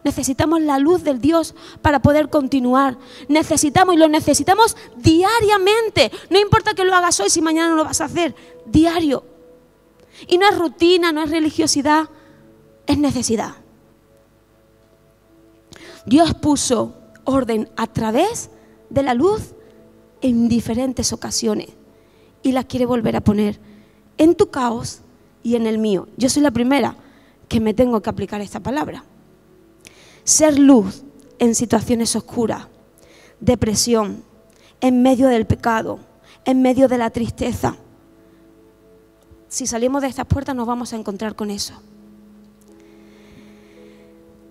Necesitamos 0.04 0.60
la 0.60 0.78
luz 0.78 1.02
del 1.02 1.20
Dios 1.20 1.54
para 1.80 2.02
poder 2.02 2.28
continuar. 2.28 2.98
Necesitamos 3.28 3.94
y 3.94 3.98
lo 3.98 4.08
necesitamos 4.08 4.76
diariamente. 4.96 6.12
No 6.28 6.38
importa 6.38 6.74
que 6.74 6.84
lo 6.84 6.94
hagas 6.94 7.18
hoy 7.20 7.30
si 7.30 7.40
mañana 7.40 7.70
no 7.70 7.76
lo 7.76 7.84
vas 7.84 8.02
a 8.02 8.04
hacer. 8.04 8.34
Diario. 8.66 9.24
Y 10.28 10.36
no 10.36 10.46
es 10.48 10.58
rutina, 10.58 11.10
no 11.10 11.22
es 11.22 11.30
religiosidad, 11.30 12.08
es 12.86 12.98
necesidad. 12.98 13.54
Dios 16.06 16.34
puso 16.34 16.94
orden 17.24 17.70
a 17.76 17.86
través 17.86 18.50
de 18.90 19.02
la 19.02 19.14
luz 19.14 19.54
en 20.20 20.48
diferentes 20.48 21.12
ocasiones 21.12 21.70
y 22.42 22.52
la 22.52 22.64
quiere 22.64 22.84
volver 22.84 23.16
a 23.16 23.22
poner 23.22 23.58
en 24.18 24.34
tu 24.34 24.50
caos 24.50 25.00
y 25.42 25.56
en 25.56 25.66
el 25.66 25.78
mío. 25.78 26.08
Yo 26.18 26.28
soy 26.28 26.42
la 26.42 26.50
primera 26.50 26.96
que 27.54 27.60
me 27.60 27.72
tengo 27.72 28.02
que 28.02 28.10
aplicar 28.10 28.40
esta 28.40 28.58
palabra. 28.58 29.04
Ser 30.24 30.58
luz 30.58 31.04
en 31.38 31.54
situaciones 31.54 32.16
oscuras, 32.16 32.66
depresión, 33.38 34.24
en 34.80 35.02
medio 35.02 35.28
del 35.28 35.46
pecado, 35.46 36.00
en 36.44 36.62
medio 36.62 36.88
de 36.88 36.98
la 36.98 37.10
tristeza. 37.10 37.76
Si 39.46 39.68
salimos 39.68 40.02
de 40.02 40.08
estas 40.08 40.26
puertas 40.26 40.56
nos 40.56 40.66
vamos 40.66 40.92
a 40.92 40.96
encontrar 40.96 41.36
con 41.36 41.48
eso. 41.52 41.74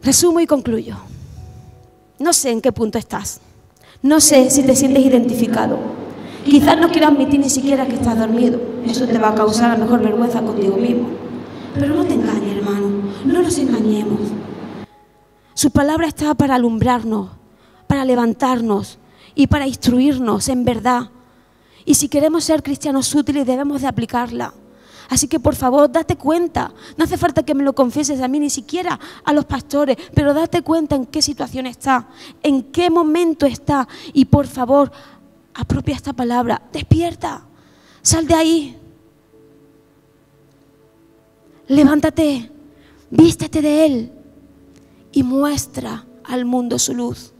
Resumo 0.01 0.39
y 0.39 0.47
concluyo. 0.47 0.95
No 2.19 2.31
sé 2.31 2.51
en 2.51 2.61
qué 2.61 2.71
punto 2.71 2.97
estás. 2.97 3.41
No 4.01 4.21
sé 4.21 4.49
si 4.49 4.63
te 4.63 4.77
sientes 4.77 5.05
identificado. 5.05 5.77
Quizás 6.45 6.79
no 6.79 6.89
quieras 6.89 7.11
admitir 7.11 7.41
ni 7.41 7.49
siquiera 7.49 7.85
que 7.85 7.95
estás 7.95 8.17
dormido. 8.17 8.61
Eso 8.85 9.05
te 9.05 9.17
va 9.17 9.31
a 9.31 9.35
causar 9.35 9.71
a 9.71 9.77
lo 9.77 9.83
mejor 9.83 10.01
vergüenza 10.01 10.41
contigo 10.41 10.77
mismo. 10.77 11.09
Pero 11.73 11.95
no 11.95 12.05
te 12.05 12.13
engañes, 12.13 12.57
hermano, 12.57 12.92
no 13.25 13.41
nos 13.41 13.57
engañemos. 13.57 14.19
Su 15.53 15.71
palabra 15.71 16.07
está 16.07 16.33
para 16.33 16.55
alumbrarnos, 16.55 17.29
para 17.88 18.05
levantarnos 18.05 18.97
y 19.36 19.47
para 19.47 19.67
instruirnos 19.67 20.49
en 20.49 20.65
verdad. 20.65 21.09
Y 21.86 21.95
si 21.95 22.09
queremos 22.09 22.45
ser 22.45 22.63
cristianos 22.63 23.13
útiles 23.13 23.45
debemos 23.45 23.81
de 23.81 23.88
aplicarla. 23.88 24.53
Así 25.09 25.27
que 25.27 25.39
por 25.39 25.55
favor, 25.55 25.91
date 25.91 26.15
cuenta. 26.15 26.73
No 26.97 27.03
hace 27.03 27.17
falta 27.17 27.43
que 27.43 27.53
me 27.53 27.63
lo 27.63 27.73
confieses 27.73 28.21
a 28.21 28.27
mí, 28.27 28.39
ni 28.39 28.49
siquiera 28.49 28.99
a 29.23 29.33
los 29.33 29.45
pastores, 29.45 29.97
pero 30.13 30.33
date 30.33 30.62
cuenta 30.62 30.95
en 30.95 31.05
qué 31.05 31.21
situación 31.21 31.67
está, 31.67 32.07
en 32.41 32.63
qué 32.63 32.89
momento 32.89 33.45
está. 33.45 33.88
Y 34.13 34.25
por 34.25 34.47
favor, 34.47 34.91
apropia 35.53 35.95
esta 35.95 36.13
palabra. 36.13 36.62
Despierta. 36.71 37.45
Sal 38.01 38.27
de 38.27 38.33
ahí. 38.33 38.77
Levántate, 41.67 42.51
vístete 43.13 43.62
de 43.62 43.86
Él 43.86 44.12
y 45.12 45.23
muestra 45.23 46.06
al 46.23 46.45
mundo 46.45 46.80
su 46.80 46.95
luz. 46.95 47.32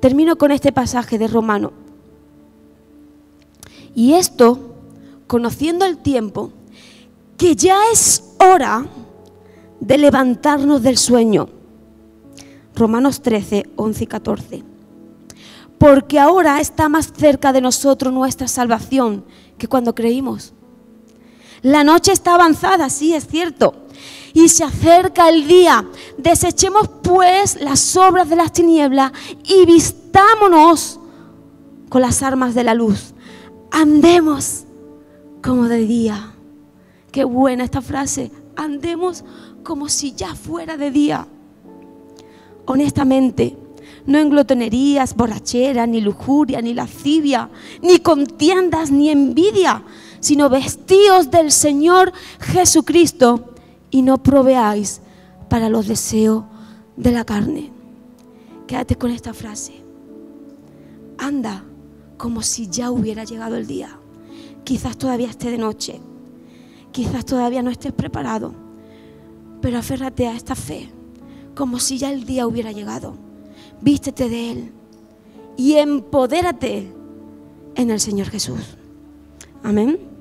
Termino 0.00 0.36
con 0.36 0.52
este 0.52 0.72
pasaje 0.72 1.18
de 1.18 1.26
Romano. 1.26 1.72
Y 3.94 4.12
esto, 4.12 4.74
conociendo 5.26 5.84
el 5.84 5.98
tiempo, 5.98 6.52
que 7.36 7.56
ya 7.56 7.76
es 7.92 8.22
hora 8.38 8.86
de 9.80 9.98
levantarnos 9.98 10.82
del 10.82 10.96
sueño. 10.96 11.48
Romanos 12.74 13.22
13, 13.22 13.70
11 13.74 14.04
y 14.04 14.06
14. 14.06 14.64
Porque 15.78 16.20
ahora 16.20 16.60
está 16.60 16.88
más 16.88 17.12
cerca 17.12 17.52
de 17.52 17.60
nosotros 17.60 18.12
nuestra 18.12 18.46
salvación 18.48 19.24
que 19.58 19.66
cuando 19.66 19.94
creímos. 19.94 20.52
La 21.62 21.82
noche 21.82 22.12
está 22.12 22.34
avanzada, 22.34 22.90
sí, 22.90 23.14
es 23.14 23.26
cierto. 23.26 23.85
Y 24.34 24.48
se 24.48 24.64
acerca 24.64 25.28
el 25.28 25.46
día. 25.46 25.86
Desechemos 26.18 26.88
pues 27.02 27.60
las 27.60 27.96
obras 27.96 28.28
de 28.28 28.36
las 28.36 28.52
tinieblas 28.52 29.12
y 29.44 29.64
vistámonos 29.66 31.00
con 31.88 32.02
las 32.02 32.22
armas 32.22 32.54
de 32.54 32.64
la 32.64 32.74
luz. 32.74 33.14
Andemos 33.70 34.64
como 35.42 35.68
de 35.68 35.78
día. 35.78 36.32
Qué 37.12 37.24
buena 37.24 37.64
esta 37.64 37.80
frase. 37.80 38.30
andemos 38.56 39.24
como 39.62 39.88
si 39.88 40.14
ya 40.14 40.34
fuera 40.34 40.76
de 40.76 40.90
día. 40.90 41.26
Honestamente, 42.66 43.56
no 44.06 44.18
en 44.18 44.30
glotonerías, 44.30 45.14
borrachera, 45.14 45.86
ni 45.86 46.00
lujuria, 46.00 46.62
ni 46.62 46.72
lascivia, 46.72 47.50
ni 47.82 47.98
contiendas, 47.98 48.90
ni 48.90 49.10
envidia, 49.10 49.82
sino 50.20 50.48
vestíos 50.48 51.30
del 51.30 51.50
Señor 51.50 52.12
Jesucristo 52.40 53.55
y 53.90 54.02
no 54.02 54.22
proveáis 54.22 55.00
para 55.48 55.68
los 55.68 55.86
deseos 55.86 56.44
de 56.96 57.12
la 57.12 57.24
carne. 57.24 57.72
Quédate 58.66 58.96
con 58.96 59.10
esta 59.10 59.32
frase. 59.32 59.74
Anda 61.18 61.64
como 62.16 62.42
si 62.42 62.68
ya 62.68 62.90
hubiera 62.90 63.24
llegado 63.24 63.56
el 63.56 63.66
día. 63.66 63.98
Quizás 64.64 64.96
todavía 64.96 65.30
esté 65.30 65.50
de 65.50 65.58
noche, 65.58 66.00
quizás 66.90 67.24
todavía 67.24 67.62
no 67.62 67.70
estés 67.70 67.92
preparado, 67.92 68.52
pero 69.60 69.78
aférrate 69.78 70.26
a 70.26 70.34
esta 70.34 70.56
fe 70.56 70.90
como 71.54 71.78
si 71.78 71.98
ya 71.98 72.12
el 72.12 72.24
día 72.24 72.46
hubiera 72.46 72.72
llegado. 72.72 73.14
Vístete 73.80 74.28
de 74.28 74.50
Él 74.50 74.72
y 75.56 75.74
empodérate 75.74 76.92
en 77.76 77.90
el 77.90 78.00
Señor 78.00 78.28
Jesús. 78.28 78.76
Amén. 79.62 80.15